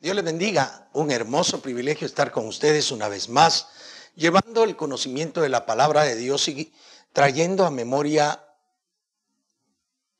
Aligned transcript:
Dios 0.00 0.16
les 0.16 0.24
bendiga. 0.24 0.88
Un 0.94 1.10
hermoso 1.10 1.60
privilegio 1.60 2.06
estar 2.06 2.32
con 2.32 2.46
ustedes 2.46 2.90
una 2.90 3.08
vez 3.08 3.28
más, 3.28 3.68
llevando 4.16 4.64
el 4.64 4.74
conocimiento 4.74 5.42
de 5.42 5.50
la 5.50 5.66
palabra 5.66 6.04
de 6.04 6.16
Dios 6.16 6.48
y 6.48 6.72
trayendo 7.12 7.66
a 7.66 7.70
memoria 7.70 8.42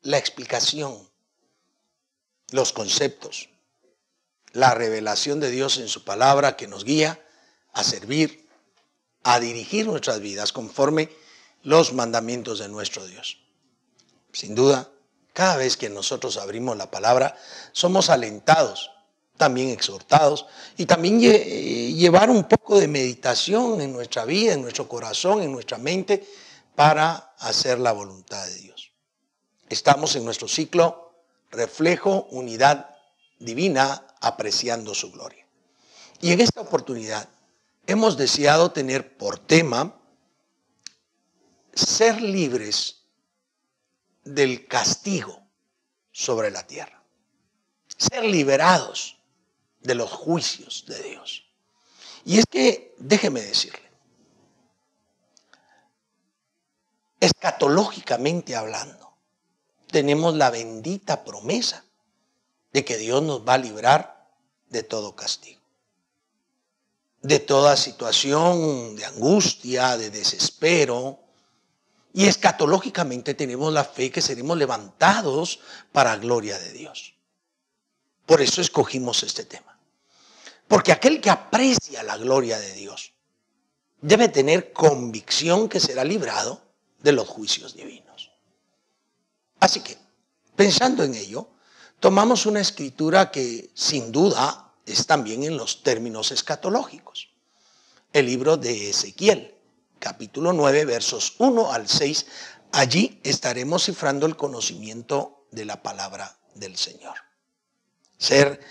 la 0.03 0.19
explicación, 0.19 1.09
los 2.51 2.73
conceptos, 2.73 3.49
la 4.53 4.75
revelación 4.75 5.39
de 5.39 5.49
Dios 5.49 5.79
en 5.79 5.87
su 5.87 6.03
palabra 6.03 6.55
que 6.55 6.67
nos 6.67 6.83
guía 6.83 7.19
a 7.73 7.83
servir, 7.83 8.47
a 9.23 9.39
dirigir 9.39 9.87
nuestras 9.87 10.19
vidas 10.19 10.53
conforme 10.53 11.09
los 11.63 11.93
mandamientos 11.93 12.59
de 12.59 12.67
nuestro 12.67 13.05
Dios. 13.07 13.39
Sin 14.31 14.53
duda, 14.53 14.91
cada 15.33 15.57
vez 15.57 15.75
que 15.75 15.89
nosotros 15.89 16.37
abrimos 16.37 16.77
la 16.77 16.91
palabra, 16.91 17.35
somos 17.71 18.09
alentados 18.11 18.90
también 19.41 19.69
exhortados 19.69 20.45
y 20.77 20.85
también 20.85 21.19
llevar 21.19 22.29
un 22.29 22.43
poco 22.43 22.79
de 22.79 22.87
meditación 22.87 23.81
en 23.81 23.91
nuestra 23.91 24.23
vida, 24.23 24.53
en 24.53 24.61
nuestro 24.61 24.87
corazón, 24.87 25.41
en 25.41 25.51
nuestra 25.51 25.79
mente, 25.79 26.23
para 26.75 27.33
hacer 27.39 27.79
la 27.79 27.91
voluntad 27.91 28.45
de 28.45 28.53
Dios. 28.53 28.91
Estamos 29.67 30.15
en 30.15 30.25
nuestro 30.25 30.47
ciclo 30.47 31.15
reflejo, 31.49 32.27
unidad 32.29 32.95
divina, 33.39 34.05
apreciando 34.19 34.93
su 34.93 35.11
gloria. 35.11 35.43
Y 36.21 36.33
en 36.33 36.41
esta 36.41 36.61
oportunidad 36.61 37.27
hemos 37.87 38.17
deseado 38.17 38.71
tener 38.71 39.17
por 39.17 39.39
tema 39.39 39.99
ser 41.73 42.21
libres 42.21 43.05
del 44.23 44.67
castigo 44.67 45.41
sobre 46.11 46.51
la 46.51 46.67
tierra, 46.67 47.01
ser 47.97 48.23
liberados 48.23 49.17
de 49.81 49.95
los 49.95 50.11
juicios 50.11 50.85
de 50.87 51.01
Dios. 51.01 51.45
Y 52.25 52.39
es 52.39 52.45
que, 52.45 52.95
déjeme 52.99 53.41
decirle, 53.41 53.91
escatológicamente 57.19 58.55
hablando, 58.55 59.13
tenemos 59.91 60.35
la 60.35 60.49
bendita 60.49 61.23
promesa 61.23 61.85
de 62.73 62.85
que 62.85 62.97
Dios 62.97 63.21
nos 63.21 63.47
va 63.47 63.55
a 63.55 63.57
librar 63.57 64.29
de 64.69 64.83
todo 64.83 65.15
castigo, 65.15 65.61
de 67.21 67.39
toda 67.39 67.75
situación 67.75 68.95
de 68.95 69.05
angustia, 69.05 69.97
de 69.97 70.09
desespero. 70.09 71.19
Y 72.13 72.27
escatológicamente 72.27 73.33
tenemos 73.33 73.71
la 73.73 73.83
fe 73.83 74.11
que 74.11 74.21
seremos 74.21 74.57
levantados 74.57 75.59
para 75.91 76.17
gloria 76.17 76.57
de 76.57 76.71
Dios. 76.71 77.13
Por 78.25 78.41
eso 78.41 78.61
escogimos 78.61 79.23
este 79.23 79.45
tema. 79.45 79.70
Porque 80.71 80.93
aquel 80.93 81.19
que 81.19 81.29
aprecia 81.29 82.01
la 82.01 82.15
gloria 82.15 82.57
de 82.57 82.71
Dios 82.71 83.11
debe 83.99 84.29
tener 84.29 84.71
convicción 84.71 85.67
que 85.67 85.81
será 85.81 86.05
librado 86.05 86.61
de 87.03 87.11
los 87.11 87.27
juicios 87.27 87.75
divinos. 87.75 88.31
Así 89.59 89.81
que, 89.81 89.97
pensando 90.55 91.03
en 91.03 91.13
ello, 91.13 91.49
tomamos 91.99 92.45
una 92.45 92.61
escritura 92.61 93.31
que 93.31 93.69
sin 93.73 94.13
duda 94.13 94.71
es 94.85 95.05
también 95.07 95.43
en 95.43 95.57
los 95.57 95.83
términos 95.83 96.31
escatológicos. 96.31 97.31
El 98.13 98.27
libro 98.27 98.55
de 98.55 98.91
Ezequiel, 98.91 99.53
capítulo 99.99 100.53
9, 100.53 100.85
versos 100.85 101.35
1 101.39 101.73
al 101.73 101.89
6. 101.89 102.25
Allí 102.71 103.19
estaremos 103.25 103.83
cifrando 103.83 104.25
el 104.25 104.37
conocimiento 104.37 105.47
de 105.51 105.65
la 105.65 105.83
palabra 105.83 106.39
del 106.55 106.77
Señor. 106.77 107.15
Ser 108.17 108.61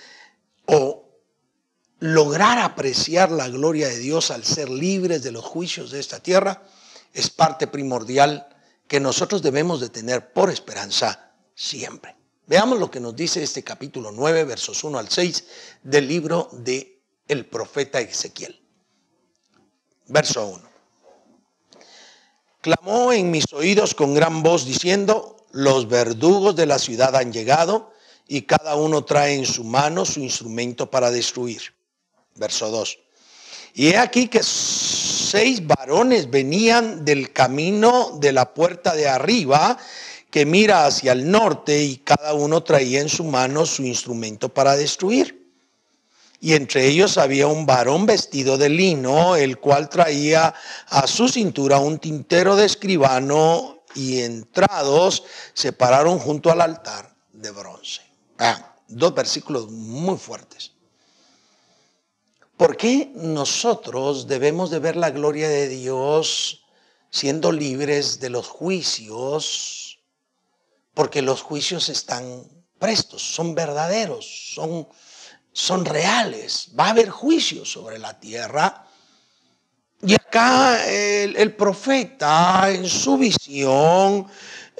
o 0.64 1.09
lograr 2.00 2.58
apreciar 2.58 3.30
la 3.30 3.48
gloria 3.48 3.88
de 3.88 3.98
Dios 3.98 4.30
al 4.30 4.44
ser 4.44 4.70
libres 4.70 5.22
de 5.22 5.32
los 5.32 5.44
juicios 5.44 5.90
de 5.90 6.00
esta 6.00 6.20
tierra 6.20 6.62
es 7.12 7.28
parte 7.28 7.66
primordial 7.66 8.48
que 8.88 9.00
nosotros 9.00 9.42
debemos 9.42 9.80
de 9.80 9.90
tener 9.90 10.32
por 10.32 10.50
esperanza 10.50 11.32
siempre. 11.54 12.16
Veamos 12.46 12.78
lo 12.80 12.90
que 12.90 13.00
nos 13.00 13.14
dice 13.14 13.42
este 13.42 13.62
capítulo 13.62 14.10
9, 14.12 14.44
versos 14.44 14.82
1 14.82 14.98
al 14.98 15.08
6 15.08 15.44
del 15.82 16.08
libro 16.08 16.48
de 16.52 17.00
el 17.28 17.46
profeta 17.46 18.00
Ezequiel. 18.00 18.60
Verso 20.06 20.46
1. 20.46 20.70
Clamó 22.62 23.12
en 23.12 23.30
mis 23.30 23.44
oídos 23.52 23.94
con 23.94 24.14
gran 24.14 24.42
voz 24.42 24.64
diciendo, 24.64 25.46
los 25.52 25.88
verdugos 25.88 26.56
de 26.56 26.66
la 26.66 26.78
ciudad 26.78 27.14
han 27.14 27.32
llegado 27.32 27.92
y 28.26 28.42
cada 28.42 28.74
uno 28.74 29.04
trae 29.04 29.34
en 29.34 29.46
su 29.46 29.64
mano 29.64 30.04
su 30.04 30.20
instrumento 30.20 30.90
para 30.90 31.10
destruir 31.10 31.74
verso 32.40 32.70
2. 32.70 32.98
Y 33.74 33.90
he 33.90 33.98
aquí 33.98 34.26
que 34.26 34.42
seis 34.42 35.64
varones 35.64 36.28
venían 36.28 37.04
del 37.04 37.32
camino 37.32 38.18
de 38.18 38.32
la 38.32 38.52
puerta 38.52 38.96
de 38.96 39.08
arriba 39.08 39.78
que 40.30 40.46
mira 40.46 40.86
hacia 40.86 41.12
el 41.12 41.30
norte 41.30 41.82
y 41.82 41.98
cada 41.98 42.34
uno 42.34 42.62
traía 42.62 43.00
en 43.00 43.08
su 43.08 43.24
mano 43.24 43.66
su 43.66 43.84
instrumento 43.84 44.48
para 44.48 44.76
destruir. 44.76 45.38
Y 46.40 46.54
entre 46.54 46.86
ellos 46.86 47.18
había 47.18 47.46
un 47.48 47.66
varón 47.66 48.06
vestido 48.06 48.56
de 48.56 48.70
lino, 48.70 49.36
el 49.36 49.58
cual 49.58 49.90
traía 49.90 50.54
a 50.88 51.06
su 51.06 51.28
cintura 51.28 51.78
un 51.78 51.98
tintero 51.98 52.56
de 52.56 52.64
escribano 52.64 53.82
y 53.94 54.20
entrados 54.20 55.24
se 55.52 55.72
pararon 55.72 56.18
junto 56.18 56.50
al 56.50 56.62
altar 56.62 57.14
de 57.32 57.50
bronce. 57.50 58.00
Ah, 58.38 58.74
dos 58.88 59.14
versículos 59.14 59.70
muy 59.70 60.16
fuertes. 60.16 60.72
¿Por 62.60 62.76
qué 62.76 63.10
nosotros 63.14 64.26
debemos 64.26 64.70
de 64.70 64.80
ver 64.80 64.94
la 64.94 65.08
gloria 65.08 65.48
de 65.48 65.66
Dios 65.66 66.66
siendo 67.08 67.52
libres 67.52 68.20
de 68.20 68.28
los 68.28 68.48
juicios? 68.48 70.00
Porque 70.92 71.22
los 71.22 71.40
juicios 71.40 71.88
están 71.88 72.44
prestos, 72.78 73.22
son 73.22 73.54
verdaderos, 73.54 74.52
son, 74.52 74.86
son 75.52 75.86
reales. 75.86 76.72
Va 76.78 76.88
a 76.88 76.90
haber 76.90 77.08
juicios 77.08 77.72
sobre 77.72 77.98
la 77.98 78.20
tierra. 78.20 78.86
Y 80.02 80.12
acá 80.12 80.86
el, 80.86 81.36
el 81.36 81.56
profeta 81.56 82.70
en 82.70 82.86
su 82.86 83.16
visión 83.16 84.26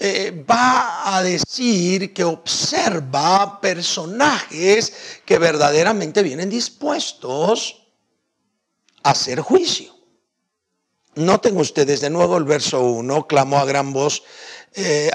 eh, 0.03 0.45
va 0.51 1.15
a 1.15 1.23
decir 1.23 2.15
que 2.15 2.25
observa 2.25 3.61
personajes 3.61 4.95
que 5.27 5.37
verdaderamente 5.37 6.23
vienen 6.23 6.49
dispuestos 6.49 7.83
a 9.03 9.11
hacer 9.11 9.41
juicio. 9.41 9.95
Noten 11.17 11.55
ustedes 11.59 12.01
de 12.01 12.09
nuevo 12.09 12.39
el 12.39 12.45
verso 12.45 12.81
1, 12.83 13.27
clamó 13.27 13.59
a 13.59 13.67
gran 13.67 13.93
voz 13.93 14.23
eh, 14.73 15.11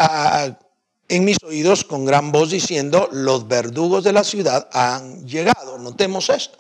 en 1.10 1.26
mis 1.26 1.38
oídos 1.42 1.84
con 1.84 2.06
gran 2.06 2.32
voz 2.32 2.52
diciendo, 2.52 3.10
los 3.12 3.48
verdugos 3.48 4.04
de 4.04 4.14
la 4.14 4.24
ciudad 4.24 4.70
han 4.72 5.26
llegado. 5.26 5.80
Notemos 5.80 6.30
esto. 6.30 6.60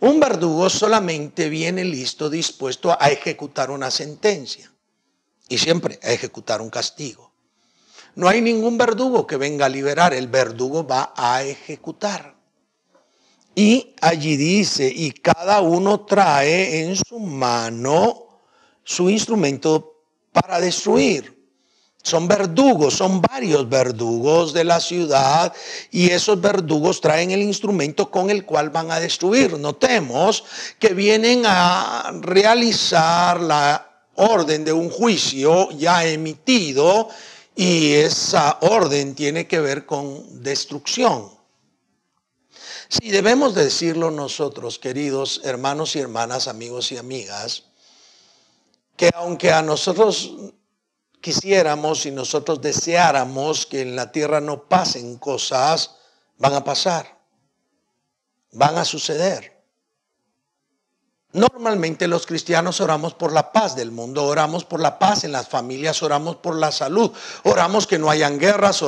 Un 0.00 0.18
verdugo 0.18 0.70
solamente 0.70 1.50
viene 1.50 1.84
listo, 1.84 2.30
dispuesto 2.30 2.96
a 2.98 3.10
ejecutar 3.10 3.70
una 3.70 3.90
sentencia 3.90 4.72
y 5.46 5.58
siempre 5.58 6.00
a 6.02 6.10
ejecutar 6.10 6.62
un 6.62 6.70
castigo. 6.70 7.33
No 8.16 8.28
hay 8.28 8.40
ningún 8.40 8.78
verdugo 8.78 9.26
que 9.26 9.36
venga 9.36 9.66
a 9.66 9.68
liberar, 9.68 10.14
el 10.14 10.28
verdugo 10.28 10.86
va 10.86 11.12
a 11.16 11.42
ejecutar. 11.42 12.34
Y 13.54 13.94
allí 14.00 14.36
dice, 14.36 14.92
y 14.94 15.12
cada 15.12 15.60
uno 15.60 16.00
trae 16.00 16.80
en 16.80 16.96
su 16.96 17.18
mano 17.18 18.40
su 18.82 19.10
instrumento 19.10 20.02
para 20.32 20.60
destruir. 20.60 21.34
Son 22.02 22.28
verdugos, 22.28 22.94
son 22.94 23.22
varios 23.22 23.66
verdugos 23.66 24.52
de 24.52 24.64
la 24.64 24.78
ciudad 24.78 25.54
y 25.90 26.10
esos 26.10 26.38
verdugos 26.38 27.00
traen 27.00 27.30
el 27.30 27.40
instrumento 27.40 28.10
con 28.10 28.28
el 28.28 28.44
cual 28.44 28.68
van 28.68 28.90
a 28.90 29.00
destruir. 29.00 29.58
Notemos 29.58 30.44
que 30.78 30.92
vienen 30.92 31.44
a 31.46 32.12
realizar 32.20 33.40
la 33.40 33.90
orden 34.16 34.64
de 34.66 34.72
un 34.72 34.90
juicio 34.90 35.70
ya 35.70 36.04
emitido 36.04 37.08
y 37.54 37.92
esa 37.94 38.58
orden 38.62 39.14
tiene 39.14 39.46
que 39.46 39.60
ver 39.60 39.86
con 39.86 40.42
destrucción. 40.42 41.30
Si 42.88 43.10
debemos 43.10 43.54
decirlo 43.54 44.10
nosotros, 44.10 44.78
queridos 44.78 45.40
hermanos 45.44 45.96
y 45.96 46.00
hermanas, 46.00 46.48
amigos 46.48 46.92
y 46.92 46.96
amigas, 46.96 47.64
que 48.96 49.10
aunque 49.14 49.52
a 49.52 49.62
nosotros 49.62 50.32
quisiéramos 51.20 52.06
y 52.06 52.10
nosotros 52.10 52.60
deseáramos 52.60 53.66
que 53.66 53.80
en 53.80 53.96
la 53.96 54.12
tierra 54.12 54.40
no 54.40 54.68
pasen 54.68 55.16
cosas, 55.16 55.96
van 56.36 56.54
a 56.54 56.64
pasar, 56.64 57.18
van 58.52 58.76
a 58.76 58.84
suceder. 58.84 59.53
Normalmente 61.34 62.06
los 62.06 62.26
cristianos 62.26 62.80
oramos 62.80 63.14
por 63.14 63.32
la 63.32 63.50
paz 63.50 63.74
del 63.74 63.90
mundo, 63.90 64.22
oramos 64.22 64.64
por 64.64 64.78
la 64.78 65.00
paz 65.00 65.24
en 65.24 65.32
las 65.32 65.48
familias, 65.48 66.00
oramos 66.04 66.36
por 66.36 66.54
la 66.54 66.70
salud, 66.70 67.10
oramos 67.42 67.88
que 67.88 67.98
no 67.98 68.08
hayan 68.08 68.38
guerras, 68.38 68.82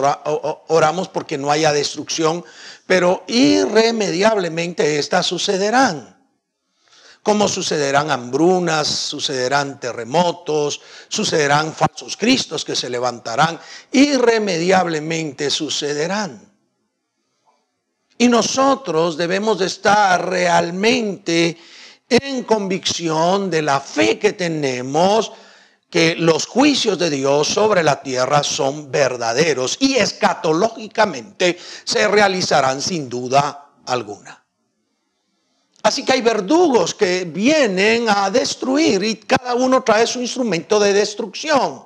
oramos 0.69 1.09
porque 1.09 1.39
no 1.39 1.51
haya 1.51 1.73
destrucción, 1.73 2.45
pero 2.87 3.25
irremediablemente 3.27 5.01
estas 5.01 5.27
sucederán. 5.27 6.17
Como 7.21 7.49
sucederán 7.49 8.13
hambrunas, 8.13 8.87
sucederán 8.87 9.81
terremotos, 9.81 10.81
sucederán 11.09 11.75
falsos 11.75 12.17
cristos 12.17 12.65
que 12.65 12.77
se 12.77 12.89
levantarán, 12.89 13.59
irremediablemente 13.91 15.51
sucederán. 15.51 16.49
Y 18.19 18.29
nosotros 18.29 19.17
debemos 19.17 19.59
de 19.59 19.67
estar 19.67 20.29
realmente 20.29 21.59
en 22.09 22.45
convicción 22.45 23.51
de 23.51 23.63
la 23.63 23.81
fe 23.81 24.19
que 24.19 24.33
tenemos, 24.33 25.33
que 25.91 26.17
los 26.17 26.47
juicios 26.47 26.99
de 26.99 27.11
Dios 27.11 27.49
sobre 27.49 27.83
la 27.83 28.03
tierra 28.03 28.43
son 28.43 28.91
verdaderos 28.91 29.77
y 29.81 29.97
escatológicamente 29.97 31.59
se 31.85 32.09
realizarán 32.09 32.83
sin 32.83 33.09
duda 33.09 33.71
alguna. 33.87 34.45
Así 35.83 36.05
que 36.05 36.15
hay 36.15 36.21
verdugos 36.21 36.95
que 36.95 37.25
vienen 37.25 38.07
a 38.09 38.29
destruir 38.29 39.05
y 39.05 39.15
cada 39.17 39.55
uno 39.55 39.85
trae 39.85 40.07
su 40.07 40.21
instrumento 40.21 40.81
de 40.81 40.93
destrucción. 40.93 41.85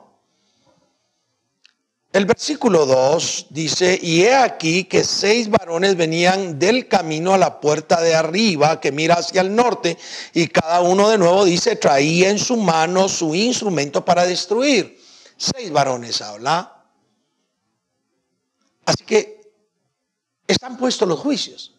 El 2.12 2.24
versículo 2.24 2.86
2 2.86 3.46
dice, 3.50 3.96
y 4.02 4.22
he 4.22 4.34
aquí 4.34 4.82
que 4.82 5.04
seis 5.04 5.48
varones 5.48 5.96
venían 5.96 6.58
del 6.58 6.88
camino 6.88 7.34
a 7.34 7.38
la 7.38 7.60
puerta 7.60 8.00
de 8.00 8.16
arriba 8.16 8.80
que 8.80 8.90
mira 8.90 9.14
hacia 9.14 9.42
el 9.42 9.54
norte, 9.54 9.96
y 10.34 10.48
cada 10.48 10.80
uno 10.80 11.08
de 11.08 11.18
nuevo 11.18 11.44
dice, 11.44 11.76
traía 11.76 12.28
en 12.30 12.40
su 12.40 12.56
mano 12.56 13.08
su 13.08 13.32
instrumento 13.36 14.04
para 14.04 14.26
destruir. 14.26 15.00
Seis 15.36 15.70
varones 15.70 16.20
habla. 16.20 16.84
Así 18.84 19.04
que 19.04 19.52
están 20.48 20.76
puestos 20.76 21.08
los 21.08 21.20
juicios. 21.20 21.76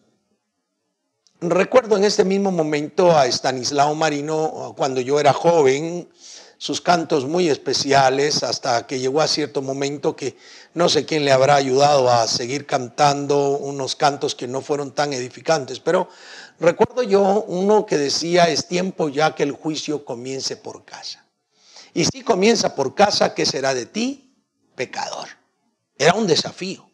Recuerdo 1.42 1.98
en 1.98 2.04
este 2.04 2.24
mismo 2.24 2.50
momento 2.50 3.14
a 3.14 3.26
Stanislao 3.26 3.94
Marino 3.94 4.72
cuando 4.78 5.02
yo 5.02 5.20
era 5.20 5.34
joven, 5.34 6.08
sus 6.62 6.80
cantos 6.80 7.26
muy 7.26 7.48
especiales 7.48 8.44
hasta 8.44 8.86
que 8.86 9.00
llegó 9.00 9.20
a 9.20 9.26
cierto 9.26 9.62
momento 9.62 10.14
que 10.14 10.36
no 10.74 10.88
sé 10.88 11.04
quién 11.04 11.24
le 11.24 11.32
habrá 11.32 11.56
ayudado 11.56 12.08
a 12.08 12.28
seguir 12.28 12.66
cantando 12.66 13.58
unos 13.58 13.96
cantos 13.96 14.36
que 14.36 14.46
no 14.46 14.60
fueron 14.60 14.92
tan 14.92 15.12
edificantes, 15.12 15.80
pero 15.80 16.08
recuerdo 16.60 17.02
yo 17.02 17.44
uno 17.48 17.84
que 17.84 17.98
decía, 17.98 18.44
es 18.44 18.68
tiempo 18.68 19.08
ya 19.08 19.34
que 19.34 19.42
el 19.42 19.50
juicio 19.50 20.04
comience 20.04 20.56
por 20.56 20.84
casa. 20.84 21.26
Y 21.94 22.04
si 22.04 22.22
comienza 22.22 22.76
por 22.76 22.94
casa, 22.94 23.34
¿qué 23.34 23.44
será 23.44 23.74
de 23.74 23.86
ti? 23.86 24.32
Pecador. 24.76 25.30
Era 25.98 26.14
un 26.14 26.28
desafío. 26.28 26.88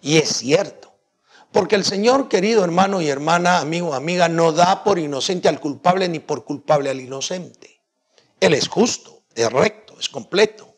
Y 0.00 0.16
es 0.16 0.30
cierto. 0.30 0.94
Porque 1.52 1.76
el 1.76 1.84
Señor, 1.84 2.30
querido 2.30 2.64
hermano 2.64 3.02
y 3.02 3.10
hermana, 3.10 3.58
amigo, 3.58 3.92
amiga, 3.92 4.30
no 4.30 4.52
da 4.52 4.82
por 4.82 4.98
inocente 4.98 5.50
al 5.50 5.60
culpable 5.60 6.08
ni 6.08 6.20
por 6.20 6.46
culpable 6.46 6.88
al 6.88 7.02
inocente. 7.02 7.73
Él 8.40 8.54
es 8.54 8.68
justo, 8.68 9.22
es 9.34 9.50
recto, 9.50 9.98
es 9.98 10.08
completo. 10.08 10.74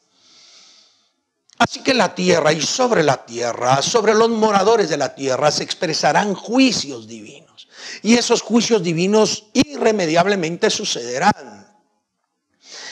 Así 1.59 1.83
que 1.83 1.95
la 1.95 2.15
tierra 2.15 2.53
y 2.53 2.61
sobre 2.61 3.03
la 3.03 3.25
tierra, 3.25 3.81
sobre 3.81 4.15
los 4.15 4.29
moradores 4.29 4.91
de 4.91 4.99
la 4.99 5.15
tierra, 5.15 5.51
se 5.51 5.65
expresarán 5.65 6.35
juicios 6.35 7.07
divinos. 7.07 7.69
Y 8.03 8.15
esos 8.15 8.43
juicios 8.43 8.83
divinos 8.83 9.47
irremediablemente 9.55 10.69
sucederán. 10.69 11.67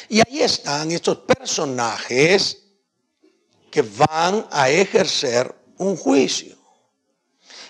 Y 0.08 0.20
ahí 0.20 0.42
están 0.42 0.90
estos 0.92 1.18
personajes 1.18 2.62
que 3.70 3.82
van 3.82 4.46
a 4.50 4.70
ejercer 4.70 5.54
un 5.78 5.96
juicio. 5.96 6.56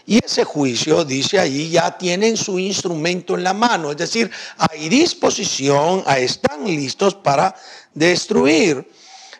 Y 0.06 0.22
ese 0.22 0.44
juicio, 0.44 1.04
dice 1.04 1.38
ahí, 1.38 1.70
ya 1.70 1.96
tienen 1.96 2.36
su 2.36 2.58
instrumento 2.58 3.36
en 3.36 3.44
la 3.44 3.54
mano, 3.54 3.90
es 3.90 3.96
decir, 3.96 4.30
hay 4.58 4.88
disposición, 4.90 6.04
están 6.18 6.64
listos 6.66 7.14
para 7.14 7.54
destruir. 7.94 8.86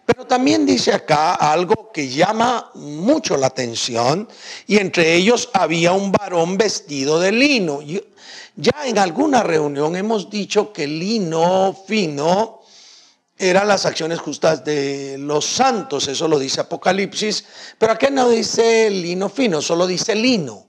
Pero 0.06 0.26
también 0.26 0.66
dice 0.66 0.92
acá 0.92 1.34
algo 1.34 1.90
que 1.92 2.08
llama 2.08 2.70
mucho 2.74 3.36
la 3.36 3.48
atención, 3.48 4.28
y 4.66 4.78
entre 4.78 5.14
ellos 5.14 5.48
había 5.52 5.92
un 5.92 6.12
varón 6.12 6.56
vestido 6.56 7.20
de 7.20 7.32
lino. 7.32 7.80
Ya 8.56 8.86
en 8.86 8.98
alguna 8.98 9.42
reunión 9.42 9.96
hemos 9.96 10.30
dicho 10.30 10.72
que 10.72 10.86
lino 10.86 11.76
fino 11.86 12.63
eran 13.36 13.66
las 13.66 13.84
acciones 13.84 14.20
justas 14.20 14.64
de 14.64 15.16
los 15.18 15.44
santos, 15.44 16.06
eso 16.08 16.28
lo 16.28 16.38
dice 16.38 16.60
Apocalipsis, 16.60 17.44
pero 17.78 17.92
aquí 17.92 18.06
no 18.10 18.28
dice 18.28 18.90
lino 18.90 19.28
fino, 19.28 19.60
solo 19.60 19.86
dice 19.86 20.14
lino. 20.14 20.66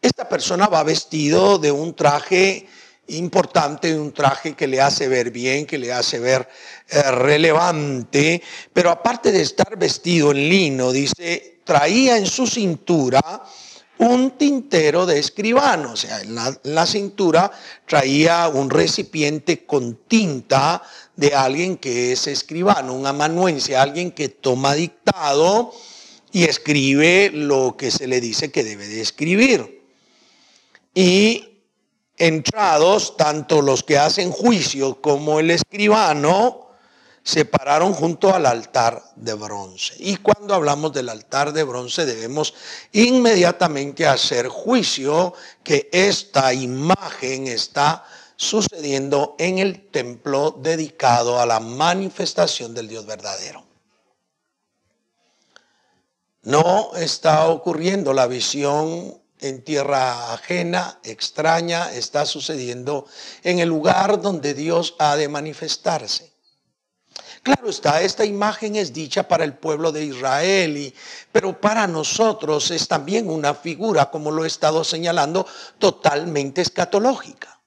Esta 0.00 0.28
persona 0.28 0.66
va 0.68 0.82
vestido 0.82 1.58
de 1.58 1.70
un 1.72 1.94
traje 1.94 2.66
importante, 3.08 3.92
de 3.92 4.00
un 4.00 4.12
traje 4.12 4.54
que 4.54 4.66
le 4.66 4.80
hace 4.80 5.08
ver 5.08 5.30
bien, 5.30 5.66
que 5.66 5.78
le 5.78 5.92
hace 5.92 6.18
ver 6.18 6.48
eh, 6.88 7.02
relevante, 7.10 8.40
pero 8.72 8.90
aparte 8.90 9.32
de 9.32 9.42
estar 9.42 9.76
vestido 9.76 10.30
en 10.30 10.48
lino, 10.48 10.92
dice, 10.92 11.60
traía 11.64 12.16
en 12.16 12.26
su 12.26 12.46
cintura 12.46 13.20
un 14.00 14.30
tintero 14.38 15.04
de 15.04 15.18
escribano, 15.18 15.92
o 15.92 15.96
sea, 15.96 16.20
en 16.22 16.34
la, 16.34 16.86
cintura 16.86 17.50
traía 17.86 18.48
un 18.48 18.70
recipiente 18.70 19.66
con 19.66 19.94
tinta 20.08 20.82
de 21.20 21.34
alguien 21.34 21.76
que 21.76 22.12
es 22.12 22.26
escribano, 22.28 22.94
un 22.94 23.06
amanuense, 23.06 23.76
alguien 23.76 24.10
que 24.10 24.30
toma 24.30 24.72
dictado 24.72 25.70
y 26.32 26.44
escribe 26.44 27.30
lo 27.30 27.76
que 27.76 27.90
se 27.90 28.06
le 28.06 28.22
dice 28.22 28.50
que 28.50 28.64
debe 28.64 28.88
de 28.88 29.02
escribir. 29.02 29.84
Y 30.94 31.58
entrados, 32.16 33.18
tanto 33.18 33.60
los 33.60 33.82
que 33.82 33.98
hacen 33.98 34.32
juicio 34.32 35.02
como 35.02 35.40
el 35.40 35.50
escribano, 35.50 36.68
se 37.22 37.44
pararon 37.44 37.92
junto 37.92 38.34
al 38.34 38.46
altar 38.46 39.02
de 39.14 39.34
bronce. 39.34 39.96
Y 39.98 40.16
cuando 40.16 40.54
hablamos 40.54 40.94
del 40.94 41.10
altar 41.10 41.52
de 41.52 41.64
bronce 41.64 42.06
debemos 42.06 42.54
inmediatamente 42.92 44.06
hacer 44.06 44.48
juicio 44.48 45.34
que 45.62 45.90
esta 45.92 46.54
imagen 46.54 47.46
está 47.46 48.06
sucediendo 48.40 49.36
en 49.38 49.58
el 49.58 49.90
templo 49.90 50.56
dedicado 50.62 51.38
a 51.38 51.44
la 51.44 51.60
manifestación 51.60 52.72
del 52.72 52.88
Dios 52.88 53.04
verdadero. 53.04 53.66
No 56.44 56.92
está 56.96 57.48
ocurriendo 57.48 58.14
la 58.14 58.26
visión 58.26 59.20
en 59.40 59.62
tierra 59.62 60.32
ajena, 60.32 61.00
extraña, 61.04 61.92
está 61.92 62.24
sucediendo 62.24 63.04
en 63.42 63.58
el 63.58 63.68
lugar 63.68 64.22
donde 64.22 64.54
Dios 64.54 64.94
ha 64.98 65.16
de 65.16 65.28
manifestarse. 65.28 66.32
Claro 67.42 67.68
está, 67.68 68.00
esta 68.00 68.24
imagen 68.24 68.74
es 68.76 68.94
dicha 68.94 69.28
para 69.28 69.44
el 69.44 69.58
pueblo 69.58 69.92
de 69.92 70.06
Israel, 70.06 70.94
pero 71.30 71.60
para 71.60 71.86
nosotros 71.86 72.70
es 72.70 72.88
también 72.88 73.28
una 73.28 73.52
figura, 73.52 74.10
como 74.10 74.30
lo 74.30 74.44
he 74.44 74.48
estado 74.48 74.82
señalando, 74.82 75.46
totalmente 75.78 76.62
escatológica. 76.62 77.59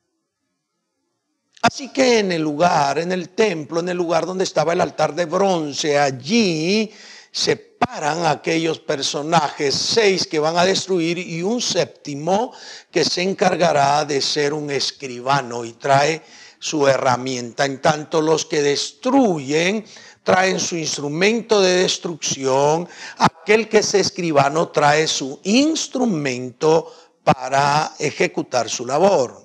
Así 1.63 1.93
que 1.93 2.19
en 2.19 2.33
el 2.33 2.41
lugar, 2.41 2.99
en 2.99 3.13
el 3.13 3.29
templo, 3.29 3.79
en 3.79 3.87
el 3.87 3.95
lugar 3.95 4.25
donde 4.25 4.43
estaba 4.43 4.73
el 4.73 4.81
altar 4.81 5.15
de 5.15 5.23
bronce, 5.23 5.97
allí 5.97 6.91
se 7.31 7.55
paran 7.55 8.25
aquellos 8.25 8.79
personajes, 8.79 9.73
seis 9.73 10.27
que 10.27 10.39
van 10.39 10.57
a 10.57 10.65
destruir 10.65 11.17
y 11.17 11.41
un 11.41 11.61
séptimo 11.61 12.51
que 12.91 13.05
se 13.05 13.21
encargará 13.21 14.03
de 14.03 14.19
ser 14.19 14.53
un 14.53 14.71
escribano 14.71 15.63
y 15.63 15.71
trae 15.71 16.21
su 16.59 16.85
herramienta. 16.85 17.63
En 17.63 17.81
tanto, 17.81 18.21
los 18.21 18.45
que 18.45 18.61
destruyen 18.61 19.85
traen 20.21 20.59
su 20.59 20.75
instrumento 20.75 21.61
de 21.61 21.77
destrucción, 21.77 22.89
aquel 23.17 23.69
que 23.69 23.77
es 23.77 23.93
escribano 23.93 24.67
trae 24.67 25.07
su 25.07 25.39
instrumento 25.43 26.93
para 27.23 27.93
ejecutar 27.99 28.69
su 28.69 28.85
labor. 28.85 29.42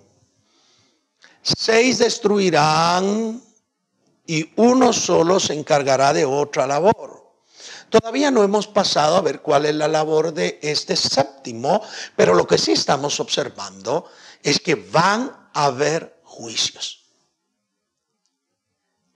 Seis 1.43 1.99
destruirán 1.99 3.43
y 4.27 4.51
uno 4.57 4.93
solo 4.93 5.41
se 5.41 5.55
encargará 5.55 6.13
de 6.13 6.25
otra 6.25 6.67
labor. 6.67 7.19
Todavía 7.89 8.31
no 8.31 8.45
hemos 8.45 8.67
pasado 8.67 9.17
a 9.17 9.23
ver 9.23 9.41
cuál 9.41 9.65
es 9.65 9.75
la 9.75 9.89
labor 9.89 10.35
de 10.35 10.59
este 10.63 10.95
séptimo, 10.95 11.81
pero 12.15 12.35
lo 12.35 12.47
que 12.47 12.59
sí 12.59 12.73
estamos 12.73 13.19
observando 13.21 14.05
es 14.43 14.61
que 14.61 14.75
van 14.75 15.35
a 15.55 15.65
haber 15.65 16.21
juicios. 16.25 17.05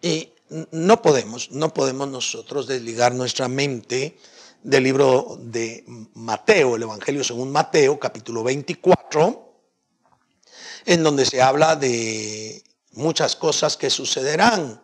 Y 0.00 0.32
no 0.70 1.02
podemos, 1.02 1.50
no 1.50 1.72
podemos 1.74 2.08
nosotros 2.08 2.66
desligar 2.66 3.14
nuestra 3.14 3.48
mente 3.48 4.18
del 4.62 4.84
libro 4.84 5.38
de 5.40 5.84
Mateo, 6.14 6.76
el 6.76 6.82
Evangelio 6.82 7.24
según 7.24 7.52
Mateo, 7.52 7.98
capítulo 7.98 8.42
24, 8.42 9.51
en 10.86 11.02
donde 11.02 11.26
se 11.26 11.42
habla 11.42 11.76
de 11.76 12.62
muchas 12.92 13.36
cosas 13.36 13.76
que 13.76 13.90
sucederán. 13.90 14.80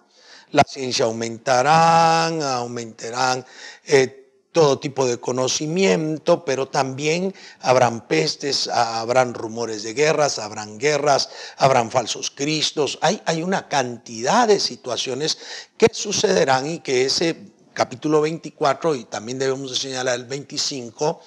La 0.50 0.64
ciencia 0.67 1.05
aumentará, 1.05 2.26
aumentarán 2.57 3.45
eh, 3.85 4.28
todo 4.52 4.78
tipo 4.78 5.07
de 5.07 5.19
conocimiento, 5.21 6.45
pero 6.45 6.69
también 6.69 7.35
habrán 7.61 8.09
pestes, 8.09 8.67
habrán 8.69 9.35
rumores 9.35 9.83
de 9.83 9.93
guerras, 9.93 10.38
habrán 10.38 10.78
guerras, 10.78 11.28
habrán 11.59 11.90
falsos 11.90 12.31
cristos. 12.31 12.99
Hay, 13.02 13.21
hay 13.26 13.43
una 13.43 13.69
cantidad 13.69 14.49
de 14.49 14.59
situaciones 14.59 15.38
que 15.76 15.88
sucederán 15.93 16.67
y 16.69 16.78
que 16.81 17.05
ese 17.05 17.37
capítulo 17.75 18.23
24, 18.23 18.97
y 18.97 19.05
también 19.05 19.38
debemos 19.38 19.71
de 19.71 19.76
señalar 19.76 20.17
el 20.17 20.25
25, 20.25 21.21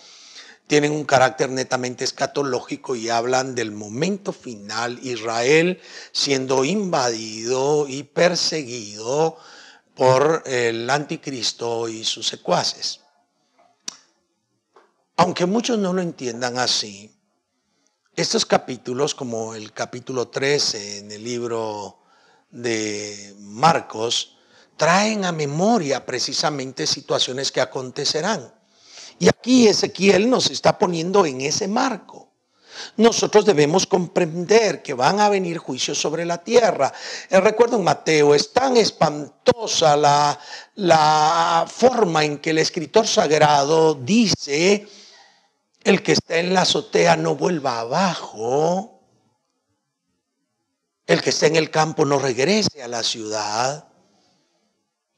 tienen 0.72 0.94
un 0.94 1.04
carácter 1.04 1.50
netamente 1.50 2.06
escatológico 2.06 2.96
y 2.96 3.10
hablan 3.10 3.56
del 3.56 3.74
momento 3.74 4.32
final, 4.32 5.00
Israel 5.04 5.82
siendo 6.13 6.63
invadido 6.63 7.90
y 7.90 8.04
perseguido 8.04 9.38
por 9.96 10.44
el 10.46 10.90
anticristo 10.90 11.90
y 11.90 12.06
sus 12.06 12.25
secuaces. 12.25 13.01
Aunque 15.18 15.46
muchos 15.46 15.78
no 15.78 15.92
lo 15.92 16.01
entiendan 16.01 16.58
así, 16.58 17.13
estos 18.16 18.46
capítulos, 18.46 19.13
como 19.13 19.56
el 19.56 19.74
capítulo 19.74 20.30
13 20.30 21.00
en 21.00 21.12
el 21.12 21.22
libro 21.22 22.00
de 22.50 23.36
Marcos, 23.40 24.38
traen 24.78 25.25
a 25.25 25.34
memoria 25.34 26.06
precisamente 26.06 26.88
situaciones 26.88 27.51
que 27.51 27.60
acontecerán. 27.60 28.61
Y 29.22 29.30
aquí 29.30 29.68
Ezequiel 29.68 30.28
nos 30.32 30.50
está 30.50 30.80
poniendo 30.80 31.28
en 31.28 31.42
ese 31.42 31.68
marco. 31.68 32.32
Nosotros 32.98 33.46
debemos 33.46 33.86
comprender 33.86 34.82
que 34.82 34.96
van 34.96 35.20
a 35.20 35.30
venir 35.30 35.60
juicios 35.60 36.01
sobre 36.01 36.25
la 36.25 36.44
tierra. 36.44 36.92
Eh, 37.30 37.40
recuerdo 37.40 37.78
en 37.78 37.84
Mateo, 37.84 38.34
es 38.34 38.51
tan 38.51 38.78
espantosa 38.78 39.96
la, 39.96 40.40
la 40.74 41.68
forma 41.72 42.25
en 42.25 42.40
que 42.40 42.50
el 42.50 42.58
escritor 42.58 43.06
sagrado 43.06 43.94
dice, 43.94 44.88
el 45.84 46.01
que 46.01 46.13
está 46.13 46.38
en 46.40 46.56
la 46.56 46.62
azotea 46.62 47.16
no 47.16 47.36
vuelva 47.36 47.80
abajo. 47.80 49.04
El 51.06 51.22
que 51.22 51.30
está 51.30 51.46
en 51.46 51.58
el 51.58 51.70
campo 51.70 52.06
no 52.06 52.18
regrese 52.18 52.82
a 52.82 52.88
la 52.88 53.04
ciudad. 53.04 53.91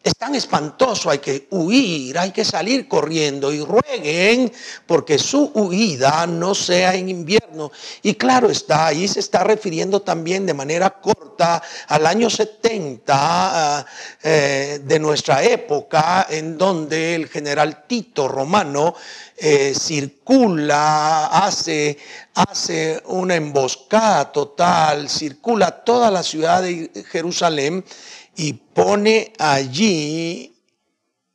Es 0.04 0.18
tan 0.18 0.36
espantoso, 0.36 1.10
hay 1.10 1.20
que 1.20 1.48
huir, 1.52 2.20
hay 2.20 2.32
que 2.32 2.44
salir 2.44 2.90
corriendo 2.90 3.54
y 3.54 3.64
rueguen 3.64 4.52
porque 4.86 5.18
su 5.18 5.46
huida 5.54 6.28
no 6.28 6.54
sea 6.54 6.94
en 6.94 7.08
invierno. 7.08 7.72
Y 8.02 8.16
claro 8.16 8.50
está, 8.50 8.88
ahí 8.88 9.08
se 9.08 9.22
está 9.22 9.46
refiriendo 9.46 10.02
también 10.02 10.46
de 10.46 10.54
manera 10.54 10.90
corta 11.00 11.64
al 11.88 12.06
año 12.06 12.30
70 12.30 13.86
eh, 14.22 14.82
de 14.84 15.00
nuestra 15.00 15.42
época, 15.42 16.28
en 16.30 16.58
donde 16.58 17.16
el 17.16 17.30
general 17.30 17.86
Tito 17.88 18.28
Romano 18.28 18.96
eh, 19.38 19.74
circula, 19.74 21.28
hace, 21.28 21.98
hace 22.34 23.02
una 23.06 23.36
emboscada 23.36 24.34
total, 24.34 25.10
circula 25.10 25.84
toda 25.84 26.12
la 26.12 26.24
ciudad 26.24 26.62
de 26.62 26.92
Jerusalén 27.10 27.86
y 28.36 28.54
pone 28.54 29.34
allí 29.38 30.56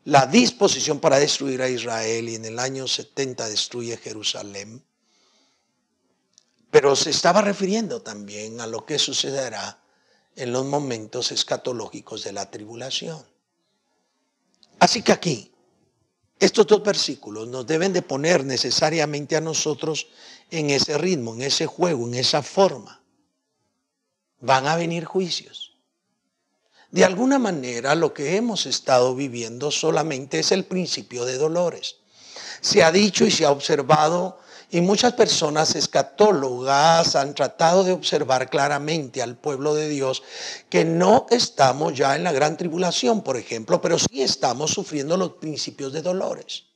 la 0.04 0.26
disposición 0.26 1.00
para 1.00 1.18
destruir 1.18 1.60
a 1.62 1.68
Israel 1.68 2.28
y 2.28 2.34
en 2.34 2.44
el 2.44 2.58
año 2.58 2.88
70 2.88 3.48
destruye 3.48 3.96
Jerusalén. 3.96 4.82
Pero 6.70 6.96
se 6.96 7.10
estaba 7.10 7.42
refiriendo 7.42 8.02
también 8.02 8.60
a 8.60 8.66
lo 8.66 8.84
que 8.84 8.98
sucederá 8.98 9.82
en 10.34 10.52
los 10.52 10.64
momentos 10.64 11.32
escatológicos 11.32 12.24
de 12.24 12.32
la 12.32 12.50
tribulación. 12.50 13.22
Así 14.78 15.02
que 15.02 15.12
aquí, 15.12 15.52
estos 16.38 16.66
dos 16.66 16.82
versículos 16.82 17.48
nos 17.48 17.66
deben 17.66 17.92
de 17.92 18.02
poner 18.02 18.44
necesariamente 18.44 19.36
a 19.36 19.40
nosotros 19.40 20.06
en 20.50 20.70
ese 20.70 20.96
ritmo, 20.96 21.34
en 21.34 21.42
ese 21.42 21.66
juego, 21.66 22.06
en 22.06 22.14
esa 22.14 22.42
forma. 22.42 23.02
Van 24.40 24.66
a 24.68 24.76
venir 24.76 25.04
juicios. 25.04 25.67
De 26.90 27.04
alguna 27.04 27.38
manera 27.38 27.94
lo 27.94 28.14
que 28.14 28.36
hemos 28.36 28.64
estado 28.64 29.14
viviendo 29.14 29.70
solamente 29.70 30.38
es 30.38 30.52
el 30.52 30.64
principio 30.64 31.26
de 31.26 31.36
dolores. 31.36 31.96
Se 32.62 32.82
ha 32.82 32.90
dicho 32.90 33.26
y 33.26 33.30
se 33.30 33.44
ha 33.44 33.50
observado 33.50 34.38
y 34.70 34.80
muchas 34.80 35.12
personas 35.12 35.74
escatólogas 35.74 37.14
han 37.14 37.34
tratado 37.34 37.84
de 37.84 37.92
observar 37.92 38.48
claramente 38.48 39.22
al 39.22 39.36
pueblo 39.36 39.74
de 39.74 39.88
Dios 39.88 40.22
que 40.68 40.84
no 40.84 41.26
estamos 41.30 41.94
ya 41.94 42.16
en 42.16 42.24
la 42.24 42.32
gran 42.32 42.56
tribulación, 42.56 43.22
por 43.22 43.36
ejemplo, 43.36 43.80
pero 43.80 43.98
sí 43.98 44.22
estamos 44.22 44.70
sufriendo 44.70 45.16
los 45.16 45.32
principios 45.32 45.92
de 45.92 46.02
dolores. 46.02 46.67